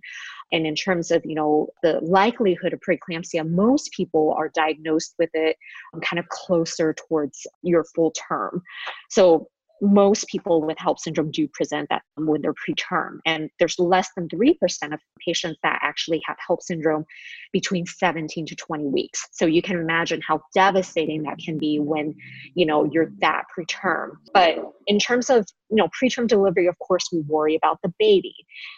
And 0.51 0.67
in 0.67 0.75
terms 0.75 1.11
of, 1.11 1.23
you 1.25 1.35
know, 1.35 1.69
the 1.81 1.99
likelihood 2.01 2.73
of 2.73 2.79
preeclampsia, 2.81 3.49
most 3.49 3.91
people 3.91 4.35
are 4.37 4.49
diagnosed 4.49 5.15
with 5.17 5.29
it 5.33 5.57
um, 5.93 6.01
kind 6.01 6.19
of 6.19 6.27
closer 6.29 6.93
towards 6.93 7.47
your 7.63 7.83
full 7.95 8.11
term. 8.11 8.61
So 9.09 9.47
most 9.81 10.27
people 10.27 10.61
with 10.61 10.77
HELLP 10.77 10.99
syndrome 10.99 11.31
do 11.31 11.47
present 11.47 11.87
that 11.89 12.01
when 12.15 12.41
they're 12.41 12.53
preterm. 12.53 13.19
And 13.25 13.49
there's 13.59 13.77
less 13.77 14.09
than 14.15 14.27
3% 14.29 14.55
of 14.93 14.99
patients 15.25 15.59
that 15.63 15.79
actually 15.81 16.21
have 16.25 16.37
HELLP 16.47 16.61
syndrome 16.61 17.05
between 17.51 17.85
17 17.85 18.45
to 18.45 18.55
20 18.55 18.85
weeks. 18.85 19.27
So 19.31 19.45
you 19.45 19.61
can 19.61 19.77
imagine 19.77 20.21
how 20.25 20.41
devastating 20.53 21.23
that 21.23 21.37
can 21.37 21.57
be 21.57 21.79
when, 21.79 22.15
you 22.53 22.65
know, 22.65 22.85
you're 22.85 23.11
that 23.19 23.43
preterm. 23.57 24.11
But 24.33 24.59
in 24.87 24.99
terms 24.99 25.29
of, 25.29 25.45
you 25.69 25.77
know, 25.77 25.89
preterm 26.01 26.27
delivery, 26.27 26.67
of 26.67 26.77
course, 26.79 27.09
we 27.11 27.19
worry 27.21 27.55
about 27.55 27.79
the 27.83 27.93
baby. 27.99 28.35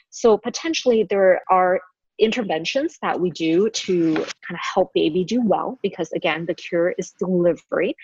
So 0.10 0.38
potentially 0.38 1.06
there 1.10 1.42
are 1.50 1.80
interventions 2.20 2.98
that 3.02 3.20
we 3.20 3.30
do 3.30 3.70
to 3.70 4.14
kind 4.16 4.26
of 4.52 4.60
help 4.74 4.92
baby 4.94 5.24
do 5.24 5.42
well 5.42 5.78
because 5.84 6.12
again 6.14 6.46
the 6.48 6.56
cure 6.56 6.96
is 6.98 7.12
delivery 7.20 7.96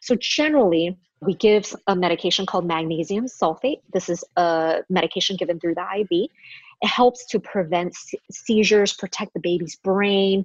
so 0.00 0.16
generally 0.16 0.96
we 1.22 1.34
give 1.34 1.74
a 1.86 1.94
medication 1.94 2.46
called 2.46 2.66
magnesium 2.66 3.26
sulfate. 3.26 3.80
This 3.92 4.08
is 4.08 4.24
a 4.36 4.80
medication 4.88 5.36
given 5.36 5.60
through 5.60 5.74
the 5.74 5.86
IV. 6.00 6.30
It 6.82 6.88
helps 6.88 7.26
to 7.26 7.38
prevent 7.38 7.94
seizures, 8.30 8.94
protect 8.94 9.34
the 9.34 9.40
baby's 9.40 9.76
brain 9.76 10.44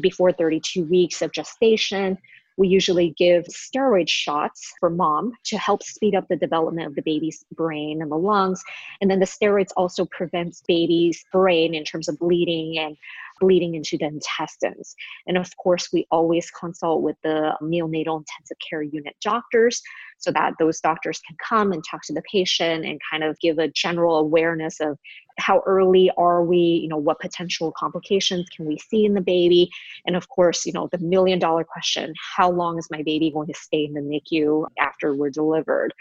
before 0.00 0.32
32 0.32 0.84
weeks 0.84 1.22
of 1.22 1.32
gestation. 1.32 2.18
We 2.56 2.68
usually 2.68 3.14
give 3.18 3.44
steroid 3.44 4.08
shots 4.08 4.72
for 4.80 4.88
mom 4.88 5.34
to 5.44 5.58
help 5.58 5.82
speed 5.82 6.14
up 6.14 6.26
the 6.28 6.36
development 6.36 6.86
of 6.86 6.94
the 6.94 7.02
baby's 7.02 7.44
brain 7.52 8.00
and 8.02 8.10
the 8.10 8.16
lungs. 8.16 8.62
And 9.00 9.10
then 9.10 9.20
the 9.20 9.26
steroids 9.26 9.72
also 9.76 10.06
prevents 10.06 10.62
baby's 10.66 11.24
brain 11.32 11.74
in 11.74 11.84
terms 11.84 12.08
of 12.08 12.18
bleeding 12.18 12.78
and 12.78 12.96
bleeding 13.40 13.74
into 13.74 13.98
the 13.98 14.06
intestines. 14.06 14.94
And 15.26 15.36
of 15.36 15.54
course, 15.56 15.88
we 15.92 16.06
always 16.10 16.50
consult 16.50 17.02
with 17.02 17.16
the 17.22 17.56
neonatal 17.62 18.18
intensive 18.20 18.56
care 18.68 18.82
unit 18.82 19.16
doctors 19.20 19.82
so 20.18 20.30
that 20.32 20.54
those 20.58 20.80
doctors 20.80 21.20
can 21.26 21.36
come 21.46 21.72
and 21.72 21.84
talk 21.84 22.02
to 22.04 22.12
the 22.12 22.22
patient 22.30 22.84
and 22.84 23.00
kind 23.10 23.22
of 23.22 23.38
give 23.40 23.58
a 23.58 23.68
general 23.68 24.18
awareness 24.18 24.80
of 24.80 24.98
how 25.38 25.62
early 25.66 26.10
are 26.16 26.42
we 26.42 26.56
you 26.56 26.88
know 26.88 26.96
what 26.96 27.20
potential 27.20 27.72
complications 27.76 28.48
can 28.54 28.64
we 28.66 28.78
see 28.78 29.04
in 29.04 29.14
the 29.14 29.20
baby. 29.20 29.70
And 30.06 30.16
of 30.16 30.28
course 30.28 30.64
you 30.64 30.72
know 30.72 30.88
the 30.90 30.98
million 30.98 31.38
dollar 31.38 31.64
question 31.64 32.14
how 32.36 32.50
long 32.50 32.78
is 32.78 32.88
my 32.90 33.02
baby 33.02 33.30
going 33.30 33.48
to 33.48 33.54
stay 33.54 33.84
in 33.84 33.92
the 33.92 34.00
nicu 34.00 34.66
after 34.78 35.14
we're 35.14 35.30
delivered? 35.30 35.92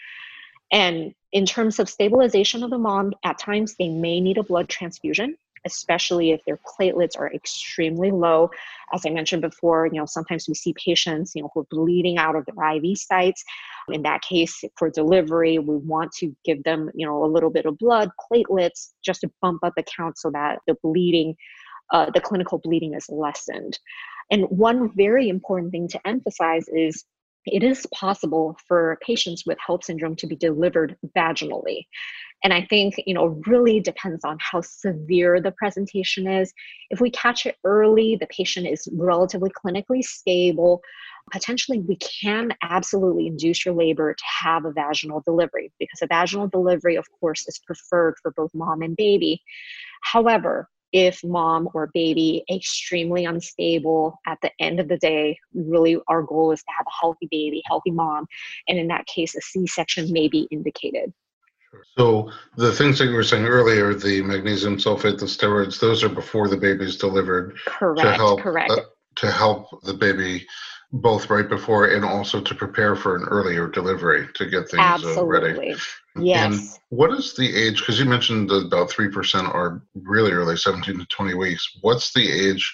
And 0.71 1.13
in 1.31 1.45
terms 1.45 1.79
of 1.79 1.89
stabilization 1.89 2.63
of 2.63 2.69
the 2.69 2.77
mom 2.77 3.13
at 3.23 3.37
times 3.37 3.75
they 3.77 3.89
may 3.89 4.19
need 4.19 4.37
a 4.37 4.43
blood 4.43 4.69
transfusion 4.69 5.35
especially 5.65 6.31
if 6.31 6.43
their 6.45 6.59
platelets 6.59 7.17
are 7.17 7.31
extremely 7.33 8.11
low. 8.11 8.49
As 8.93 9.05
I 9.05 9.09
mentioned 9.09 9.41
before, 9.41 9.87
you 9.87 9.99
know, 9.99 10.05
sometimes 10.05 10.47
we 10.47 10.53
see 10.53 10.73
patients, 10.73 11.33
you 11.35 11.41
know, 11.41 11.49
who 11.53 11.61
are 11.61 11.67
bleeding 11.69 12.17
out 12.17 12.35
of 12.35 12.45
their 12.45 12.75
IV 12.75 12.97
sites. 12.97 13.43
In 13.89 14.03
that 14.03 14.21
case, 14.21 14.63
for 14.77 14.89
delivery, 14.89 15.59
we 15.59 15.77
want 15.77 16.11
to 16.13 16.35
give 16.45 16.63
them, 16.63 16.89
you 16.93 17.05
know, 17.05 17.23
a 17.23 17.27
little 17.27 17.49
bit 17.49 17.65
of 17.65 17.77
blood, 17.77 18.09
platelets, 18.31 18.93
just 19.03 19.21
to 19.21 19.31
bump 19.41 19.63
up 19.63 19.73
the 19.75 19.83
count 19.83 20.17
so 20.17 20.29
that 20.31 20.59
the 20.67 20.75
bleeding, 20.83 21.35
uh, 21.91 22.09
the 22.11 22.21
clinical 22.21 22.59
bleeding 22.59 22.93
is 22.93 23.09
lessened. 23.09 23.77
And 24.31 24.45
one 24.45 24.91
very 24.95 25.29
important 25.29 25.71
thing 25.71 25.87
to 25.89 26.07
emphasize 26.07 26.67
is 26.69 27.05
it 27.45 27.63
is 27.63 27.85
possible 27.93 28.57
for 28.67 28.97
patients 29.05 29.43
with 29.45 29.57
HELLP 29.65 29.83
syndrome 29.83 30.15
to 30.17 30.27
be 30.27 30.35
delivered 30.35 30.97
vaginally. 31.15 31.85
And 32.45 32.53
I 32.53 32.61
think, 32.61 32.93
you 33.07 33.15
know, 33.15 33.41
really 33.47 33.79
depends 33.79 34.23
on 34.23 34.37
how 34.39 34.61
severe 34.61 35.41
the 35.41 35.51
presentation 35.53 36.27
is. 36.27 36.53
If 36.91 37.01
we 37.01 37.09
catch 37.09 37.47
it 37.47 37.55
early, 37.63 38.17
the 38.17 38.27
patient 38.27 38.67
is 38.67 38.87
relatively 38.93 39.49
clinically 39.49 40.03
stable, 40.03 40.83
potentially 41.31 41.79
we 41.79 41.95
can 41.95 42.53
absolutely 42.61 43.25
induce 43.25 43.65
your 43.65 43.73
labor 43.73 44.13
to 44.13 44.23
have 44.43 44.65
a 44.65 44.71
vaginal 44.71 45.23
delivery 45.25 45.71
because 45.79 46.03
a 46.03 46.07
vaginal 46.07 46.47
delivery, 46.47 46.95
of 46.97 47.07
course, 47.19 47.47
is 47.47 47.57
preferred 47.65 48.13
for 48.21 48.29
both 48.37 48.51
mom 48.53 48.83
and 48.83 48.95
baby. 48.95 49.41
However, 50.03 50.69
if 50.91 51.23
mom 51.23 51.67
or 51.73 51.89
baby 51.95 52.43
extremely 52.53 53.25
unstable 53.25 54.19
at 54.27 54.37
the 54.43 54.51
end 54.59 54.79
of 54.79 54.87
the 54.87 54.97
day 54.97 55.35
really 55.55 55.97
our 56.07 56.21
goal 56.21 56.51
is 56.51 56.59
to 56.59 56.71
have 56.77 56.85
a 56.87 56.97
healthy 57.01 57.27
baby 57.31 57.61
healthy 57.65 57.89
mom 57.89 58.27
and 58.67 58.77
in 58.77 58.87
that 58.87 59.05
case 59.07 59.35
a 59.35 59.41
c-section 59.41 60.09
may 60.13 60.27
be 60.27 60.47
indicated 60.51 61.11
so 61.97 62.31
the 62.57 62.71
things 62.71 62.97
that 62.97 63.05
you 63.05 63.15
were 63.15 63.23
saying 63.23 63.45
earlier 63.45 63.93
the 63.93 64.21
magnesium 64.21 64.77
sulfate 64.77 65.19
the 65.19 65.25
steroids 65.25 65.79
those 65.79 66.03
are 66.03 66.09
before 66.09 66.47
the 66.47 66.57
baby's 66.57 66.97
delivered 66.97 67.55
correct 67.65 68.01
to 68.01 68.13
help, 68.13 68.39
correct 68.41 68.71
uh, 68.71 68.81
to 69.15 69.31
help 69.31 69.67
the 69.83 69.93
baby 69.93 70.45
both 70.91 71.29
right 71.29 71.49
before 71.49 71.87
and 71.87 72.05
also 72.05 72.39
to 72.39 72.55
prepare 72.55 72.95
for 72.95 73.15
an 73.15 73.23
earlier 73.23 73.67
delivery 73.67 74.27
to 74.35 74.45
get 74.45 74.69
things 74.69 75.03
uh, 75.03 75.25
ready. 75.25 75.49
Absolutely. 75.49 75.75
Yes. 76.17 76.45
And 76.45 76.79
what 76.89 77.11
is 77.11 77.35
the 77.35 77.53
age? 77.53 77.79
Because 77.79 77.99
you 77.99 78.05
mentioned 78.05 78.49
that 78.49 78.67
about 78.67 78.89
three 78.89 79.09
percent 79.09 79.47
are 79.47 79.83
really 79.95 80.31
early, 80.31 80.55
seventeen 80.55 80.97
to 80.99 81.05
twenty 81.07 81.33
weeks. 81.33 81.67
What's 81.81 82.13
the 82.13 82.29
age 82.29 82.73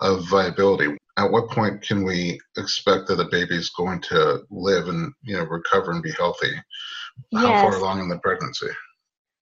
of 0.00 0.26
viability? 0.28 0.96
At 1.16 1.30
what 1.30 1.50
point 1.50 1.82
can 1.82 2.04
we 2.04 2.40
expect 2.56 3.06
that 3.08 3.20
a 3.20 3.28
baby 3.30 3.56
is 3.56 3.70
going 3.70 4.00
to 4.02 4.40
live 4.50 4.88
and 4.88 5.12
you 5.22 5.36
know 5.36 5.44
recover 5.44 5.92
and 5.92 6.02
be 6.02 6.12
healthy? 6.12 6.52
How 7.34 7.62
far 7.62 7.76
along 7.76 8.00
in 8.00 8.08
the 8.08 8.18
pregnancy? 8.18 8.68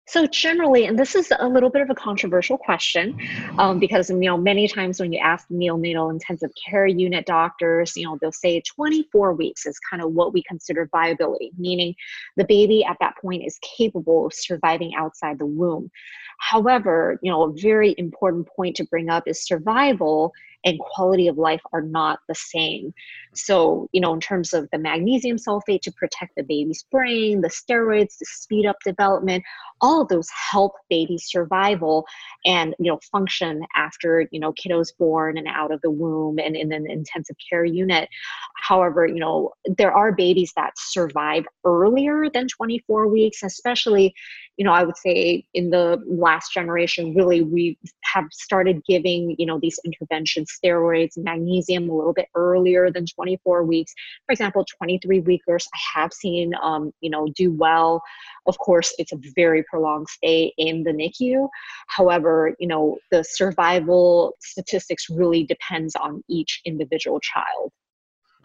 So 0.08 0.26
generally, 0.26 0.86
and 0.86 0.98
this 0.98 1.14
is 1.14 1.30
a 1.38 1.46
little 1.46 1.68
bit 1.68 1.82
of 1.82 1.90
a 1.90 1.94
controversial 1.94 2.56
question, 2.56 3.18
um, 3.58 3.78
because 3.78 4.08
you 4.08 4.16
know 4.16 4.38
many 4.38 4.66
times 4.66 4.98
when 4.98 5.12
you 5.12 5.18
ask 5.18 5.46
neonatal 5.50 6.10
intensive 6.10 6.50
care 6.66 6.86
unit 6.86 7.26
doctors, 7.26 7.94
you 7.94 8.06
know 8.06 8.16
they'll 8.18 8.32
say 8.32 8.62
24 8.74 9.34
weeks 9.34 9.66
is 9.66 9.78
kind 9.90 10.02
of 10.02 10.12
what 10.12 10.32
we 10.32 10.42
consider 10.44 10.88
viability, 10.90 11.50
meaning 11.58 11.94
the 12.38 12.46
baby 12.46 12.82
at 12.86 12.96
that 13.00 13.16
point 13.20 13.42
is 13.44 13.58
capable 13.60 14.24
of 14.24 14.32
surviving 14.32 14.94
outside 14.96 15.38
the 15.38 15.44
womb. 15.44 15.90
However, 16.38 17.18
you 17.22 17.30
know 17.30 17.42
a 17.42 17.52
very 17.52 17.94
important 17.98 18.48
point 18.56 18.76
to 18.76 18.84
bring 18.84 19.10
up 19.10 19.24
is 19.26 19.44
survival 19.44 20.32
and 20.64 20.78
quality 20.78 21.28
of 21.28 21.38
life 21.38 21.60
are 21.72 21.82
not 21.82 22.20
the 22.28 22.34
same. 22.34 22.92
So, 23.34 23.88
you 23.92 24.00
know, 24.00 24.12
in 24.12 24.20
terms 24.20 24.52
of 24.52 24.68
the 24.72 24.78
magnesium 24.78 25.36
sulfate 25.36 25.82
to 25.82 25.92
protect 25.92 26.34
the 26.36 26.42
baby's 26.42 26.84
brain, 26.90 27.40
the 27.40 27.48
steroids 27.48 28.18
to 28.18 28.24
speed 28.26 28.66
up 28.66 28.76
development, 28.84 29.44
all 29.80 30.02
of 30.02 30.08
those 30.08 30.28
help 30.30 30.72
baby 30.90 31.18
survival 31.18 32.06
and 32.44 32.74
you 32.78 32.90
know 32.90 32.98
function 33.10 33.62
after 33.76 34.26
you 34.30 34.40
know 34.40 34.52
kiddos 34.52 34.88
born 34.98 35.38
and 35.38 35.46
out 35.48 35.72
of 35.72 35.80
the 35.82 35.90
womb 35.90 36.38
and 36.38 36.56
in 36.56 36.72
an 36.72 36.90
intensive 36.90 37.36
care 37.48 37.64
unit 37.64 38.08
however 38.56 39.06
you 39.06 39.20
know 39.20 39.50
there 39.76 39.92
are 39.92 40.12
babies 40.12 40.52
that 40.56 40.72
survive 40.76 41.44
earlier 41.64 42.28
than 42.32 42.46
24 42.48 43.08
weeks 43.08 43.42
especially 43.42 44.14
you 44.56 44.64
know 44.64 44.72
i 44.72 44.82
would 44.82 44.96
say 44.96 45.44
in 45.54 45.70
the 45.70 46.02
last 46.06 46.52
generation 46.52 47.14
really 47.14 47.42
we 47.42 47.78
have 48.02 48.24
started 48.32 48.82
giving 48.88 49.34
you 49.38 49.46
know 49.46 49.58
these 49.60 49.78
intervention 49.84 50.44
steroids 50.48 51.16
magnesium 51.16 51.88
a 51.88 51.94
little 51.94 52.12
bit 52.12 52.28
earlier 52.34 52.90
than 52.90 53.04
24 53.06 53.64
weeks 53.64 53.92
for 54.26 54.32
example 54.32 54.64
23 54.78 55.20
weekers 55.20 55.68
i 55.74 56.00
have 56.00 56.12
seen 56.12 56.52
um, 56.62 56.92
you 57.00 57.10
know 57.10 57.28
do 57.36 57.52
well 57.52 58.02
of 58.48 58.58
course, 58.58 58.94
it's 58.98 59.12
a 59.12 59.18
very 59.36 59.62
prolonged 59.64 60.08
stay 60.08 60.52
in 60.56 60.82
the 60.82 60.90
NICU. 60.90 61.48
However, 61.88 62.56
you 62.58 62.66
know, 62.66 62.96
the 63.12 63.22
survival 63.22 64.34
statistics 64.40 65.10
really 65.10 65.44
depends 65.44 65.94
on 65.94 66.24
each 66.28 66.62
individual 66.64 67.20
child. 67.20 67.70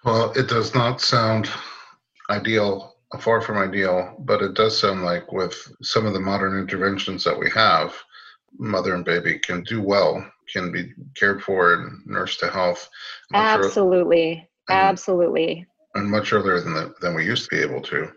Well, 0.03 0.33
it 0.33 0.49
does 0.49 0.75
not 0.75 0.99
sound 0.99 1.49
ideal, 2.29 2.95
far 3.19 3.41
from 3.41 3.57
ideal, 3.57 4.15
but 4.19 4.41
it 4.41 4.55
does 4.55 4.77
sound 4.77 5.03
like 5.03 5.31
with 5.31 5.55
some 5.81 6.05
of 6.05 6.13
the 6.13 6.19
modern 6.19 6.59
interventions 6.59 7.23
that 7.23 7.39
we 7.39 7.49
have, 7.51 7.95
mother 8.57 8.95
and 8.95 9.05
baby 9.05 9.39
can 9.39 9.63
do 9.63 9.81
well, 9.81 10.25
can 10.51 10.71
be 10.71 10.91
cared 11.15 11.43
for 11.43 11.73
and 11.73 12.05
nursed 12.05 12.39
to 12.39 12.49
health 12.49 12.89
Absolutely. 13.33 14.47
and- 14.69 14.77
Absolutely. 14.77 15.65
and 15.95 16.09
much 16.09 16.33
earlier 16.33 16.59
than 16.59 16.73
the, 16.73 16.93
than 17.01 17.13
we 17.15 17.25
used 17.25 17.49
to 17.49 17.55
be 17.55 17.61
able 17.61 17.81
to. 17.81 18.11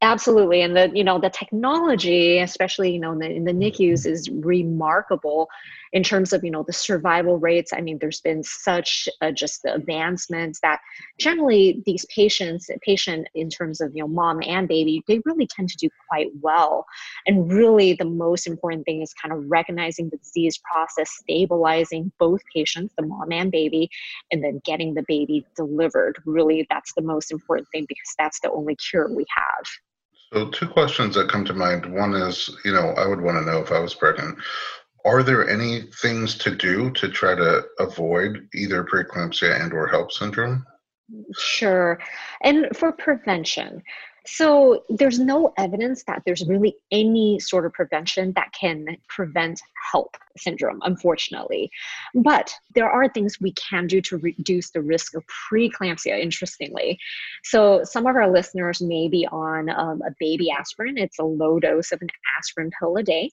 Absolutely. 0.00 0.62
And 0.62 0.76
the, 0.76 0.92
you 0.94 1.02
know, 1.02 1.18
the 1.18 1.28
technology, 1.28 2.38
especially, 2.38 2.92
you 2.92 3.00
know, 3.00 3.10
in 3.12 3.18
the, 3.18 3.30
in 3.30 3.44
the 3.44 3.52
NICUs 3.52 4.06
is 4.06 4.30
remarkable 4.30 5.48
in 5.92 6.04
terms 6.04 6.32
of, 6.32 6.44
you 6.44 6.52
know, 6.52 6.62
the 6.62 6.72
survival 6.72 7.36
rates. 7.40 7.72
I 7.74 7.80
mean, 7.80 7.98
there's 8.00 8.20
been 8.20 8.44
such 8.44 9.08
uh, 9.22 9.32
just 9.32 9.62
the 9.64 9.74
advancements 9.74 10.60
that 10.60 10.78
generally 11.18 11.82
these 11.84 12.04
patients, 12.14 12.70
patient 12.80 13.26
in 13.34 13.48
terms 13.50 13.80
of, 13.80 13.90
you 13.92 14.02
know, 14.02 14.06
mom 14.06 14.40
and 14.46 14.68
baby, 14.68 15.02
they 15.08 15.20
really 15.24 15.48
tend 15.48 15.68
to 15.70 15.76
do 15.76 15.88
quite 16.08 16.28
well. 16.42 16.86
And 17.26 17.50
really 17.52 17.94
the 17.94 18.04
most 18.04 18.46
important 18.46 18.84
thing 18.84 19.02
is 19.02 19.12
kind 19.14 19.32
of 19.34 19.50
recognizing 19.50 20.10
the 20.10 20.18
disease 20.18 20.58
process, 20.58 21.10
stabilizing 21.10 22.12
both 22.20 22.40
patients, 22.54 22.94
the 22.96 23.04
mom 23.04 23.32
and 23.32 23.50
baby, 23.50 23.90
and 24.30 24.44
then 24.44 24.60
getting 24.64 24.94
the 24.94 25.04
baby 25.08 25.44
delivered. 25.56 26.22
Really, 26.24 26.68
that's 26.70 26.92
the 26.94 27.02
most 27.02 27.32
important 27.32 27.66
thing 27.72 27.84
because 27.88 28.14
that's 28.16 28.38
the 28.38 28.52
only 28.52 28.76
cure 28.76 29.12
we 29.12 29.24
have. 29.36 29.66
So, 30.32 30.48
two 30.50 30.68
questions 30.68 31.14
that 31.14 31.30
come 31.30 31.44
to 31.46 31.54
mind. 31.54 31.86
One 31.86 32.14
is, 32.14 32.50
you 32.64 32.72
know, 32.72 32.90
I 32.98 33.06
would 33.06 33.20
want 33.20 33.38
to 33.38 33.50
know 33.50 33.62
if 33.62 33.72
I 33.72 33.78
was 33.78 33.94
pregnant. 33.94 34.38
Are 35.04 35.22
there 35.22 35.48
any 35.48 35.82
things 36.02 36.36
to 36.38 36.54
do 36.54 36.90
to 36.90 37.08
try 37.08 37.34
to 37.34 37.62
avoid 37.78 38.46
either 38.54 38.84
preeclampsia 38.84 39.60
and 39.60 39.72
or 39.72 39.88
HELLP 39.88 40.12
syndrome? 40.12 40.66
Sure. 41.38 41.98
And 42.42 42.68
for 42.76 42.92
prevention, 42.92 43.82
so 44.30 44.84
there's 44.90 45.18
no 45.18 45.52
evidence 45.56 46.04
that 46.04 46.22
there's 46.26 46.46
really 46.46 46.76
any 46.90 47.38
sort 47.40 47.64
of 47.64 47.72
prevention 47.72 48.32
that 48.34 48.52
can 48.52 48.96
prevent 49.08 49.60
HELLP 49.90 50.14
syndrome, 50.36 50.80
unfortunately. 50.82 51.70
But 52.14 52.54
there 52.74 52.90
are 52.90 53.08
things 53.08 53.40
we 53.40 53.52
can 53.52 53.86
do 53.86 54.00
to 54.02 54.18
reduce 54.18 54.70
the 54.70 54.82
risk 54.82 55.14
of 55.14 55.24
preeclampsia, 55.50 56.20
interestingly. 56.20 56.98
So 57.42 57.82
some 57.84 58.06
of 58.06 58.16
our 58.16 58.30
listeners 58.30 58.80
may 58.80 59.08
be 59.08 59.26
on 59.30 59.70
um, 59.70 60.02
a 60.02 60.14
baby 60.20 60.50
aspirin. 60.50 60.98
It's 60.98 61.18
a 61.18 61.24
low 61.24 61.58
dose 61.58 61.92
of 61.92 62.02
an 62.02 62.08
aspirin 62.38 62.70
pill 62.78 62.96
a 62.96 63.02
day. 63.02 63.30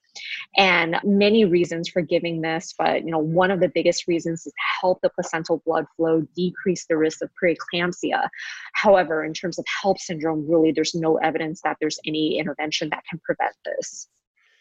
And 0.58 0.98
many 1.04 1.46
reasons 1.46 1.90
for 1.90 2.02
giving 2.02 2.42
this, 2.42 2.74
but 2.78 3.04
you 3.04 3.12
know, 3.12 3.20
one 3.20 3.52
of 3.52 3.60
the 3.60 3.70
biggest 3.70 4.08
reasons 4.08 4.46
is 4.46 4.54
to 4.54 4.60
help 4.82 5.02
the 5.02 5.10
placental 5.10 5.62
blood 5.66 5.86
flow, 5.96 6.22
decrease 6.36 6.86
the 6.88 6.98
risk 6.98 7.22
of 7.22 7.30
preeclampsia. 7.42 8.30
However, 8.74 9.24
in 9.24 9.34
terms 9.34 9.60
of 9.60 9.66
HELLP 9.82 10.00
syndrome, 10.00 10.50
really 10.50 10.72
there's 10.72 10.85
no 10.94 11.18
evidence 11.18 11.62
that 11.64 11.78
there's 11.80 12.00
any 12.06 12.38
intervention 12.38 12.90
that 12.90 13.04
can 13.10 13.20
prevent 13.24 13.56
this. 13.66 14.10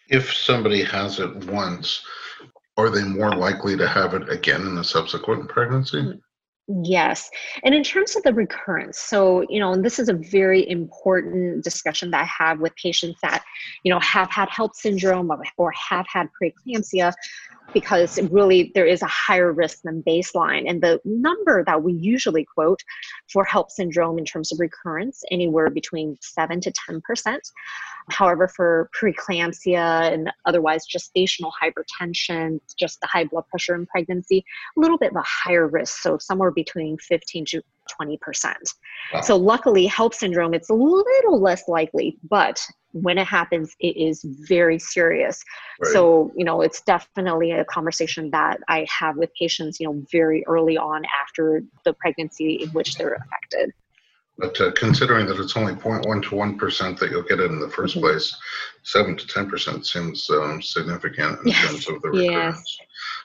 If 0.08 0.32
somebody 0.32 0.82
has 0.84 1.18
it 1.18 1.44
once, 1.46 2.02
are 2.76 2.90
they 2.90 3.04
more 3.04 3.32
likely 3.32 3.76
to 3.76 3.88
have 3.88 4.14
it 4.14 4.28
again 4.28 4.62
in 4.62 4.78
a 4.78 4.84
subsequent 4.84 5.48
pregnancy? 5.48 5.98
Mm, 5.98 6.20
yes. 6.82 7.30
And 7.62 7.74
in 7.74 7.82
terms 7.82 8.16
of 8.16 8.22
the 8.22 8.34
recurrence, 8.34 8.98
so, 8.98 9.44
you 9.48 9.60
know, 9.60 9.72
and 9.72 9.84
this 9.84 9.98
is 9.98 10.08
a 10.08 10.14
very 10.14 10.68
important 10.68 11.62
discussion 11.62 12.10
that 12.10 12.22
I 12.22 12.44
have 12.44 12.60
with 12.60 12.74
patients 12.76 13.18
that, 13.22 13.44
you 13.82 13.92
know, 13.92 14.00
have 14.00 14.30
had 14.30 14.48
HELLP 14.48 14.74
syndrome 14.74 15.30
or, 15.30 15.42
or 15.56 15.72
have 15.72 16.06
had 16.12 16.28
preeclampsia, 16.40 17.12
because 17.72 18.20
really 18.31 18.70
there 18.74 18.87
is 18.87 19.03
a 19.03 19.07
higher 19.07 19.53
risk 19.53 19.83
than 19.83 20.03
baseline. 20.03 20.68
And 20.68 20.83
the 20.83 21.00
number 21.05 21.64
that 21.64 21.83
we 21.83 21.92
usually 21.92 22.44
quote 22.44 22.83
for 23.33 23.44
HELLP 23.44 23.70
syndrome 23.70 24.18
in 24.18 24.24
terms 24.24 24.53
of 24.53 24.61
recurrence, 24.61 25.22
anywhere 25.31 25.70
between 25.70 26.16
7 26.20 26.61
to 26.61 26.72
10%. 26.72 27.38
However, 28.11 28.48
for 28.48 28.90
preeclampsia 29.00 30.12
and 30.12 30.31
otherwise 30.44 30.87
gestational 30.87 31.50
hypertension, 31.62 32.61
just 32.79 33.00
the 33.00 33.07
high 33.07 33.24
blood 33.24 33.48
pressure 33.48 33.74
in 33.74 33.87
pregnancy, 33.87 34.44
a 34.77 34.81
little 34.81 34.98
bit 34.98 35.12
of 35.12 35.16
a 35.16 35.24
higher 35.24 35.66
risk, 35.66 36.03
so 36.03 36.18
somewhere 36.18 36.50
between 36.50 36.98
15 36.98 37.46
to 37.46 37.62
20%. 38.00 38.55
Wow. 39.12 39.20
So 39.22 39.37
luckily, 39.37 39.87
HELLP 39.87 40.14
syndrome, 40.14 40.55
it's 40.55 40.70
a 40.70 40.74
little 40.74 41.40
less 41.40 41.66
likely, 41.66 42.18
but 42.29 42.61
when 42.94 43.18
it 43.18 43.26
happens, 43.26 43.74
it 43.80 43.96
is 43.96 44.24
very 44.48 44.78
serious. 44.78 45.42
Right. 45.80 45.92
So, 45.92 46.33
you 46.37 46.44
know, 46.44 46.62
it's 46.62 46.80
definitely 46.80 47.50
a 47.50 47.64
conversation 47.64 48.30
that 48.30 48.61
I 48.68 48.87
have 48.88 49.16
with 49.16 49.30
patients, 49.38 49.80
you 49.80 49.88
know, 49.88 50.02
very 50.12 50.44
early 50.46 50.78
on 50.78 51.02
after 51.07 51.64
the 51.85 51.92
pregnancy 51.92 52.62
in 52.62 52.68
which 52.70 52.96
they're 52.96 53.14
affected. 53.14 53.72
But 54.38 54.61
uh, 54.61 54.72
considering 54.72 55.26
that 55.26 55.40
it's 55.40 55.57
only 55.57 55.74
0.1 55.74 56.22
to 56.22 56.30
1% 56.30 56.98
that 56.98 57.11
you'll 57.11 57.22
get 57.22 57.40
it 57.40 57.50
in 57.50 57.59
the 57.61 57.68
1st 57.68 57.96
Mhm. 57.96 58.00
place, 58.00 58.37
7 58.85 59.16
to 59.16 59.26
10% 59.26 59.85
seems 59.85 60.30
um, 60.30 60.62
significant 60.62 61.40
in 61.40 61.48
Yes. 61.48 61.66
terms 61.66 61.88
of 61.88 62.02
the 62.02 62.11
Yes. 62.11 62.28
recurrence. 62.28 62.78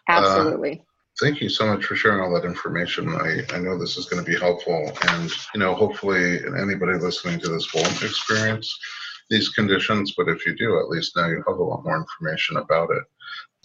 Absolutely. 0.07 0.83
Thank 1.19 1.41
you 1.41 1.49
so 1.49 1.67
much 1.67 1.85
for 1.85 1.95
sharing 1.95 2.21
all 2.21 2.33
that 2.33 2.45
information. 2.45 3.09
I, 3.09 3.43
I 3.53 3.59
know 3.59 3.77
this 3.77 3.97
is 3.97 4.05
going 4.05 4.23
to 4.23 4.31
be 4.31 4.37
helpful, 4.39 4.97
and 5.09 5.29
you 5.53 5.59
know, 5.59 5.75
hopefully, 5.75 6.39
anybody 6.57 6.97
listening 6.97 7.39
to 7.41 7.49
this 7.49 7.73
won't 7.73 8.01
experience 8.01 8.73
these 9.29 9.49
conditions, 9.49 10.13
but 10.17 10.27
if 10.27 10.45
you 10.45 10.55
do, 10.55 10.79
at 10.79 10.89
least 10.89 11.15
now 11.15 11.27
you 11.27 11.43
have 11.47 11.57
a 11.57 11.63
lot 11.63 11.83
more 11.83 11.97
information 11.97 12.57
about 12.57 12.89
it. 12.91 13.03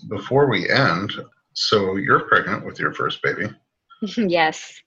Before 0.09 0.49
we 0.49 0.69
end, 0.71 1.13
so 1.55 1.97
you're 1.97 2.29
pregnant 2.29 2.65
with 2.65 2.79
your 2.79 2.93
first 2.93 3.23
baby. 3.23 3.49
yes. 4.17 4.81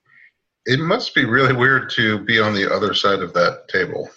It 0.65 0.80
must 0.80 1.15
be 1.15 1.25
really 1.25 1.53
weird 1.53 1.89
to 1.91 2.19
be 2.19 2.39
on 2.39 2.53
the 2.53 2.71
other 2.71 2.93
side 2.93 3.19
of 3.19 3.34
that 3.34 3.67
table. 3.69 4.09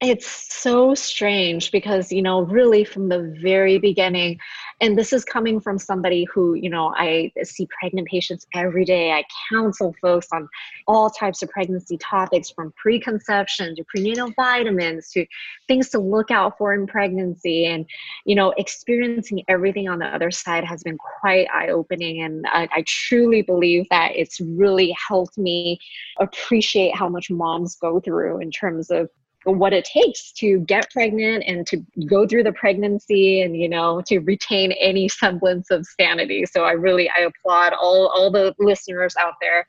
It's 0.00 0.54
so 0.54 0.94
strange 0.94 1.70
because, 1.70 2.12
you 2.12 2.20
know, 2.20 2.42
really 2.42 2.84
from 2.84 3.08
the 3.08 3.34
very 3.40 3.78
beginning, 3.78 4.38
and 4.80 4.98
this 4.98 5.12
is 5.12 5.24
coming 5.24 5.60
from 5.60 5.78
somebody 5.78 6.24
who 6.32 6.54
you 6.54 6.68
know 6.68 6.94
i 6.96 7.30
see 7.44 7.68
pregnant 7.78 8.06
patients 8.08 8.46
every 8.54 8.84
day. 8.84 9.12
I 9.12 9.24
counsel 9.50 9.94
folks 10.00 10.28
on 10.32 10.48
all 10.86 11.10
types 11.10 11.42
of 11.42 11.50
pregnancy 11.50 11.98
topics 11.98 12.50
from 12.50 12.72
preconception 12.76 13.74
to 13.76 13.84
prenatal 13.84 14.32
vitamins 14.36 15.10
to 15.10 15.26
things 15.68 15.90
to 15.90 15.98
look 15.98 16.30
out 16.30 16.58
for 16.58 16.74
in 16.74 16.86
pregnancy. 16.86 17.66
And 17.66 17.86
you 18.24 18.34
know 18.34 18.52
experiencing 18.56 19.42
everything 19.48 19.88
on 19.88 19.98
the 19.98 20.06
other 20.06 20.30
side 20.30 20.64
has 20.64 20.82
been 20.82 20.98
quite 21.20 21.48
eye-opening. 21.52 22.22
And 22.22 22.46
I, 22.48 22.68
I 22.72 22.84
truly 22.86 23.42
believe 23.42 23.86
that 23.90 24.12
it's 24.14 24.40
really 24.40 24.96
helped 25.08 25.38
me 25.38 25.78
appreciate 26.20 26.94
how 26.94 27.08
much 27.08 27.30
moms 27.30 27.76
go 27.76 28.00
through 28.00 28.40
in 28.40 28.50
terms 28.50 28.90
of 28.90 29.08
what 29.52 29.72
it 29.72 29.84
takes 29.84 30.32
to 30.32 30.58
get 30.60 30.90
pregnant 30.90 31.44
and 31.46 31.66
to 31.68 31.84
go 32.06 32.26
through 32.26 32.42
the 32.42 32.52
pregnancy 32.52 33.42
and 33.42 33.56
you 33.56 33.68
know 33.68 34.02
to 34.06 34.18
retain 34.20 34.72
any 34.72 35.08
semblance 35.08 35.70
of 35.70 35.86
sanity. 36.00 36.44
So 36.46 36.64
i 36.64 36.72
really 36.72 37.08
i 37.10 37.22
applaud 37.22 37.72
all 37.72 38.08
all 38.08 38.30
the 38.30 38.54
listeners 38.58 39.14
out 39.18 39.34
there 39.40 39.66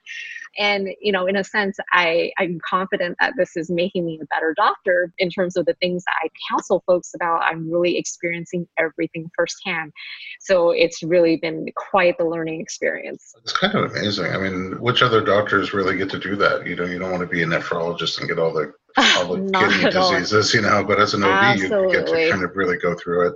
and 0.57 0.89
you 1.01 1.11
know 1.11 1.25
in 1.25 1.35
a 1.35 1.43
sense 1.43 1.77
i 1.91 2.31
i'm 2.37 2.59
confident 2.67 3.15
that 3.19 3.33
this 3.37 3.55
is 3.55 3.69
making 3.69 4.05
me 4.05 4.19
a 4.21 4.25
better 4.25 4.53
doctor 4.57 5.11
in 5.17 5.29
terms 5.29 5.55
of 5.55 5.65
the 5.65 5.73
things 5.75 6.03
that 6.05 6.15
i 6.23 6.29
counsel 6.49 6.83
folks 6.85 7.11
about 7.15 7.41
i'm 7.43 7.71
really 7.71 7.97
experiencing 7.97 8.67
everything 8.77 9.29
firsthand 9.35 9.91
so 10.39 10.71
it's 10.71 11.03
really 11.03 11.37
been 11.37 11.65
quite 11.75 12.17
the 12.17 12.25
learning 12.25 12.59
experience 12.59 13.33
it's 13.41 13.53
kind 13.53 13.75
of 13.75 13.91
amazing 13.91 14.31
i 14.33 14.37
mean 14.37 14.79
which 14.81 15.01
other 15.01 15.21
doctors 15.21 15.73
really 15.73 15.97
get 15.97 16.09
to 16.09 16.19
do 16.19 16.35
that 16.35 16.65
you 16.65 16.75
know 16.75 16.85
you 16.85 16.99
don't 16.99 17.11
want 17.11 17.21
to 17.21 17.27
be 17.27 17.43
a 17.43 17.45
nephrologist 17.45 18.19
and 18.19 18.27
get 18.27 18.39
all 18.39 18.53
the 18.53 18.73
all 19.17 19.35
the 19.35 19.51
kidney 19.51 19.91
diseases, 19.91 20.55
you 20.55 20.61
know, 20.61 20.83
but 20.83 20.99
as 20.99 21.13
an 21.13 21.23
OB, 21.23 21.29
Absolutely. 21.29 21.91
you 21.91 21.99
get 21.99 22.07
to 22.07 22.31
kind 22.31 22.43
of 22.43 22.55
really 22.55 22.77
go 22.77 22.95
through 22.95 23.27
it. 23.27 23.33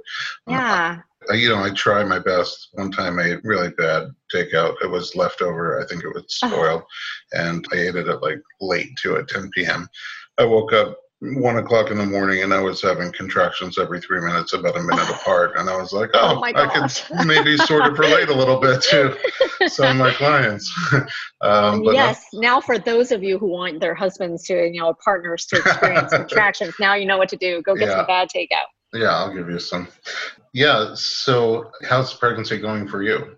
Yeah. 0.47 0.97
Uh, 0.97 1.01
you 1.29 1.49
know, 1.49 1.63
I 1.63 1.69
try 1.71 2.03
my 2.03 2.19
best. 2.19 2.69
One 2.73 2.91
time 2.91 3.19
I 3.19 3.33
ate 3.33 3.43
really 3.43 3.69
bad 3.77 4.09
takeout. 4.33 4.75
It 4.81 4.89
was 4.89 5.15
leftover. 5.15 5.81
I 5.81 5.85
think 5.87 6.03
it 6.03 6.13
was 6.13 6.39
uh-huh. 6.41 6.53
spoiled. 6.53 6.83
And 7.33 7.65
I 7.71 7.77
ate 7.77 7.95
it 7.95 8.07
at 8.07 8.21
like 8.21 8.41
late 8.59 8.89
to 9.03 9.17
at 9.17 9.27
10 9.27 9.51
p.m. 9.53 9.87
I 10.37 10.45
woke 10.45 10.73
up 10.73 10.97
one 11.21 11.57
o'clock 11.57 11.91
in 11.91 11.99
the 11.99 12.05
morning 12.05 12.41
and 12.41 12.51
I 12.51 12.59
was 12.59 12.81
having 12.81 13.11
contractions 13.11 13.77
every 13.77 14.01
three 14.01 14.21
minutes, 14.21 14.53
about 14.53 14.75
a 14.75 14.81
minute 14.81 15.07
apart. 15.09 15.55
And 15.55 15.69
I 15.69 15.79
was 15.79 15.93
like, 15.93 16.09
oh, 16.15 16.39
oh 16.39 16.43
I 16.43 16.67
can 16.67 17.27
maybe 17.27 17.57
sort 17.57 17.85
of 17.85 17.99
relate 17.99 18.29
a 18.29 18.33
little 18.33 18.59
bit 18.59 18.81
to 18.83 19.15
some 19.67 19.91
of 19.91 19.97
my 19.97 20.11
clients. 20.13 20.73
um, 21.41 21.83
yes. 21.83 22.25
now, 22.33 22.59
for 22.59 22.79
those 22.79 23.11
of 23.11 23.21
you 23.21 23.37
who 23.37 23.47
want 23.47 23.79
their 23.79 23.93
husbands 23.93 24.45
to, 24.45 24.67
you 24.67 24.81
know, 24.81 24.95
partners 25.03 25.45
to 25.47 25.57
experience 25.57 26.11
contractions, 26.11 26.73
now 26.79 26.95
you 26.95 27.05
know 27.05 27.19
what 27.19 27.29
to 27.29 27.37
do. 27.37 27.61
Go 27.61 27.75
get 27.75 27.89
yeah. 27.89 27.97
some 27.97 28.07
bad 28.07 28.29
takeout. 28.35 28.65
Yeah, 28.93 29.15
I'll 29.15 29.33
give 29.33 29.47
you 29.47 29.59
some. 29.59 29.87
Yeah. 30.53 30.93
So, 30.95 31.71
how's 31.87 32.13
pregnancy 32.13 32.59
going 32.59 32.87
for 32.87 33.03
you? 33.03 33.37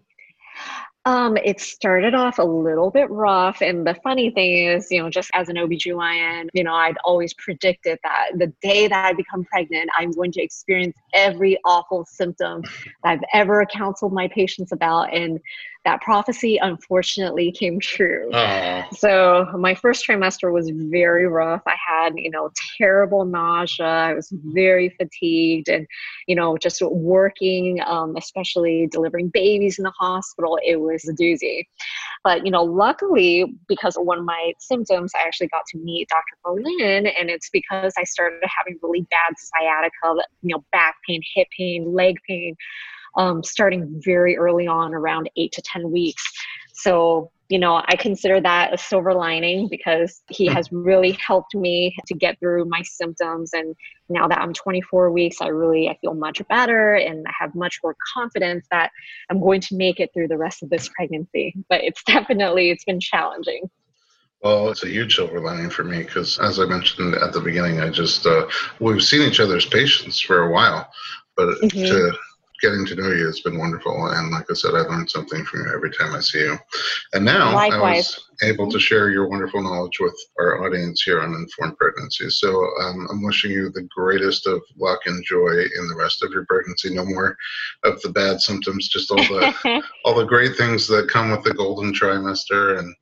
Um, 1.06 1.36
it 1.36 1.60
started 1.60 2.14
off 2.14 2.40
a 2.40 2.44
little 2.44 2.90
bit 2.90 3.10
rough. 3.10 3.62
And 3.62 3.86
the 3.86 3.96
funny 4.04 4.32
thing 4.32 4.68
is, 4.70 4.88
you 4.90 5.04
know, 5.04 5.10
just 5.10 5.30
as 5.34 5.50
an 5.50 5.58
OBGYN, 5.58 6.48
you 6.54 6.64
know, 6.64 6.74
I'd 6.74 6.96
always 7.04 7.34
predicted 7.34 8.00
that 8.04 8.30
the 8.38 8.54
day 8.62 8.88
that 8.88 9.06
I 9.06 9.12
become 9.12 9.44
pregnant, 9.44 9.90
I'm 9.98 10.12
going 10.12 10.32
to 10.32 10.42
experience 10.42 10.96
every 11.14 11.60
awful 11.66 12.06
symptom 12.10 12.62
that 12.62 13.12
I've 13.12 13.24
ever 13.34 13.66
counseled 13.66 14.14
my 14.14 14.30
patients 14.30 14.72
about. 14.72 15.14
And 15.14 15.42
that 15.86 16.02
prophecy 16.02 16.58
unfortunately 16.58 17.52
came 17.52 17.80
true. 17.80 18.30
So 18.96 19.46
my 19.58 19.76
first 19.76 20.08
trimester 20.08 20.52
was 20.54 20.72
very 20.74 21.28
rough. 21.28 21.62
I 21.68 21.76
had, 21.76 22.14
you 22.16 22.30
know, 22.30 22.52
terrible 22.78 23.26
nausea. 23.26 23.86
I 23.86 24.14
was 24.14 24.32
very 24.32 24.90
fatigued 24.90 25.68
and, 25.68 25.86
you 26.28 26.36
know, 26.36 26.58
just 26.58 26.82
working, 26.82 27.82
um, 27.86 28.16
especially 28.16 28.88
delivering 28.92 29.30
babies 29.30 29.78
in 29.78 29.84
the 29.84 29.92
hospital, 30.00 30.58
it 30.66 30.78
was 30.78 31.08
a 31.08 31.14
doozy. 31.14 31.66
But, 32.24 32.46
you 32.46 32.52
know, 32.52 32.64
luckily, 32.64 33.54
because 33.68 33.98
of 33.98 34.06
one 34.06 34.20
of 34.20 34.26
my 34.26 34.54
symptoms, 34.60 35.12
I 35.14 35.28
actually 35.28 35.48
got 35.48 35.66
to 35.68 35.78
meet 35.80 36.08
Dr. 36.08 36.38
Berlin, 36.46 37.08
and 37.08 37.30
it's 37.30 37.50
because 37.50 37.94
I 37.98 38.06
started 38.06 38.40
having 38.58 38.80
really 38.82 39.06
bad 39.12 39.34
sciatica, 39.38 40.24
you 40.42 40.56
know, 40.56 40.64
back 40.72 40.96
pain, 41.06 41.22
hip 41.36 41.48
pain, 41.58 41.94
leg 41.94 42.18
pain 42.26 42.56
um, 43.16 43.44
starting 43.44 44.02
very 44.04 44.38
early 44.38 44.68
on, 44.68 44.94
around 44.94 45.30
eight 45.38 45.52
to 45.54 45.62
10 45.62 45.92
weeks. 45.92 46.24
So, 46.74 47.32
you 47.50 47.60
know, 47.60 47.84
I 47.86 47.96
consider 47.96 48.42
that 48.42 48.74
a 48.74 48.78
silver 48.78 49.14
lining 49.14 49.68
because 49.70 50.24
he 50.30 50.48
has 50.48 50.72
really 50.72 51.12
helped 51.26 51.54
me 51.56 51.96
to 52.08 52.16
get 52.16 52.40
through 52.40 52.66
my 52.66 52.82
symptoms. 52.82 53.52
And 53.54 53.76
now 54.10 54.28
that 54.28 54.40
I'm 54.40 54.54
24 54.54 55.12
weeks, 55.12 55.38
I 55.40 55.48
really 55.48 55.88
I 55.88 55.98
feel 56.02 56.16
much 56.16 56.42
better 56.50 56.96
and 56.96 57.26
I 57.28 57.32
have 57.40 57.54
much 57.54 57.80
more 57.84 57.96
confidence 58.16 58.66
that 58.72 58.92
I'm 59.30 59.40
going 59.40 59.62
to 59.62 59.76
make 59.76 60.00
it 60.00 60.10
through 60.14 60.30
the 60.30 60.38
rest 60.38 60.64
of 60.64 60.70
this 60.70 60.90
pregnancy. 60.90 61.54
But 61.70 61.84
it's 61.84 62.04
definitely 62.08 62.72
it's 62.72 62.86
been 62.86 63.00
challenging. 63.00 63.70
Well, 64.42 64.70
it's 64.70 64.84
a 64.84 64.90
huge 64.90 65.16
silver 65.16 65.40
lining 65.40 65.70
for 65.70 65.86
me 65.86 66.04
because, 66.04 66.38
as 66.40 66.60
I 66.60 66.66
mentioned 66.66 67.16
at 67.16 67.32
the 67.32 67.40
beginning, 67.40 67.80
I 67.80 67.90
just 67.90 68.26
uh, 68.26 68.46
we've 68.82 69.02
seen 69.02 69.22
each 69.22 69.40
other's 69.40 69.66
patients 69.66 70.20
for 70.20 70.44
a 70.44 70.52
while, 70.52 70.92
but 71.38 71.48
mm-hmm. 71.62 71.86
to 71.86 72.18
getting 72.62 72.86
to 72.86 72.96
know 72.96 73.12
you 73.12 73.26
has 73.26 73.42
been 73.42 73.58
wonderful. 73.58 74.08
And 74.08 74.32
like 74.32 74.50
I 74.50 74.54
said, 74.54 74.74
I 74.74 74.82
learned 74.82 75.10
something 75.10 75.44
from 75.46 75.62
you 75.62 75.74
every 75.74 75.92
time 75.92 76.14
I 76.14 76.20
see 76.20 76.40
you. 76.40 76.58
And 77.14 77.26
now 77.26 77.54
Likewise. 77.54 78.20
I 78.42 78.48
was 78.48 78.54
able 78.54 78.72
to 78.72 78.80
share 78.80 79.10
your 79.10 79.28
wonderful 79.28 79.62
knowledge 79.62 80.00
with 80.00 80.16
our 80.40 80.66
audience 80.66 81.02
here 81.02 81.22
on 81.22 81.34
Informed 81.34 81.78
Pregnancy. 81.78 82.30
So 82.30 82.50
um, 82.82 83.08
I'm 83.12 83.24
wishing 83.24 83.52
you 83.52 83.70
the 83.70 83.88
greatest 83.96 84.48
of 84.48 84.62
luck 84.78 85.02
and 85.06 85.24
joy 85.26 85.50
in 85.50 85.88
the 85.88 85.96
rest 85.98 86.24
of 86.24 86.32
your 86.32 86.46
pregnancy. 86.46 86.94
No 86.94 87.06
more 87.06 87.38
of 87.84 88.02
the 88.02 88.10
bad 88.10 88.42
symptoms, 88.42 88.90
just 88.90 89.12
all 89.12 89.18
the 89.18 89.84
all 90.06 90.16
the 90.16 90.26
great 90.26 90.56
things 90.56 90.88
that 90.88 91.10
come 91.10 91.32
with 91.32 91.44
the 91.44 91.54
golden 91.54 91.94
trimester 91.94 92.80
and 92.80 92.96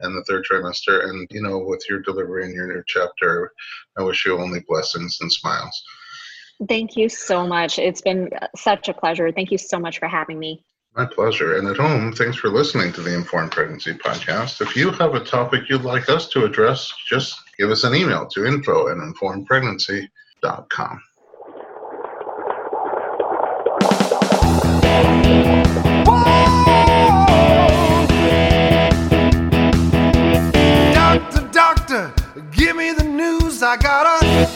and 0.00 0.16
the 0.16 0.24
third 0.24 0.44
trimester. 0.50 1.08
And 1.08 1.26
you 1.30 1.42
know, 1.42 1.58
with 1.58 1.84
your 1.88 2.00
delivery 2.00 2.44
and 2.44 2.54
your 2.54 2.66
new 2.66 2.82
chapter, 2.86 3.52
I 3.96 4.02
wish 4.02 4.24
you 4.24 4.38
only 4.38 4.60
blessings 4.68 5.18
and 5.20 5.32
smiles. 5.32 5.82
Thank 6.66 6.96
you 6.96 7.08
so 7.08 7.46
much. 7.46 7.78
It's 7.78 8.00
been 8.00 8.30
such 8.56 8.88
a 8.88 8.94
pleasure. 8.94 9.30
Thank 9.30 9.52
you 9.52 9.58
so 9.58 9.78
much 9.78 9.98
for 9.98 10.08
having 10.08 10.38
me. 10.38 10.64
My 10.96 11.06
pleasure. 11.06 11.56
And 11.56 11.68
at 11.68 11.76
home, 11.76 12.12
thanks 12.12 12.36
for 12.36 12.48
listening 12.48 12.92
to 12.94 13.00
the 13.00 13.14
Informed 13.14 13.52
Pregnancy 13.52 13.94
Podcast. 13.94 14.60
If 14.60 14.74
you 14.74 14.90
have 14.90 15.14
a 15.14 15.20
topic 15.20 15.68
you'd 15.68 15.82
like 15.82 16.08
us 16.08 16.28
to 16.30 16.44
address, 16.44 16.92
just 17.08 17.38
give 17.56 17.70
us 17.70 17.84
an 17.84 17.94
email 17.94 18.26
to 18.26 18.44
info 18.44 18.88
at 18.88 18.96
informedpregnancy.com. 18.96 21.00
Whoa! 26.06 27.58
Doctor, 30.92 31.48
doctor, 31.52 32.12
give 32.50 32.74
me 32.74 32.92
the 32.92 33.04
news. 33.04 33.62
I 33.62 33.76
got 33.76 34.22
a 34.22 34.46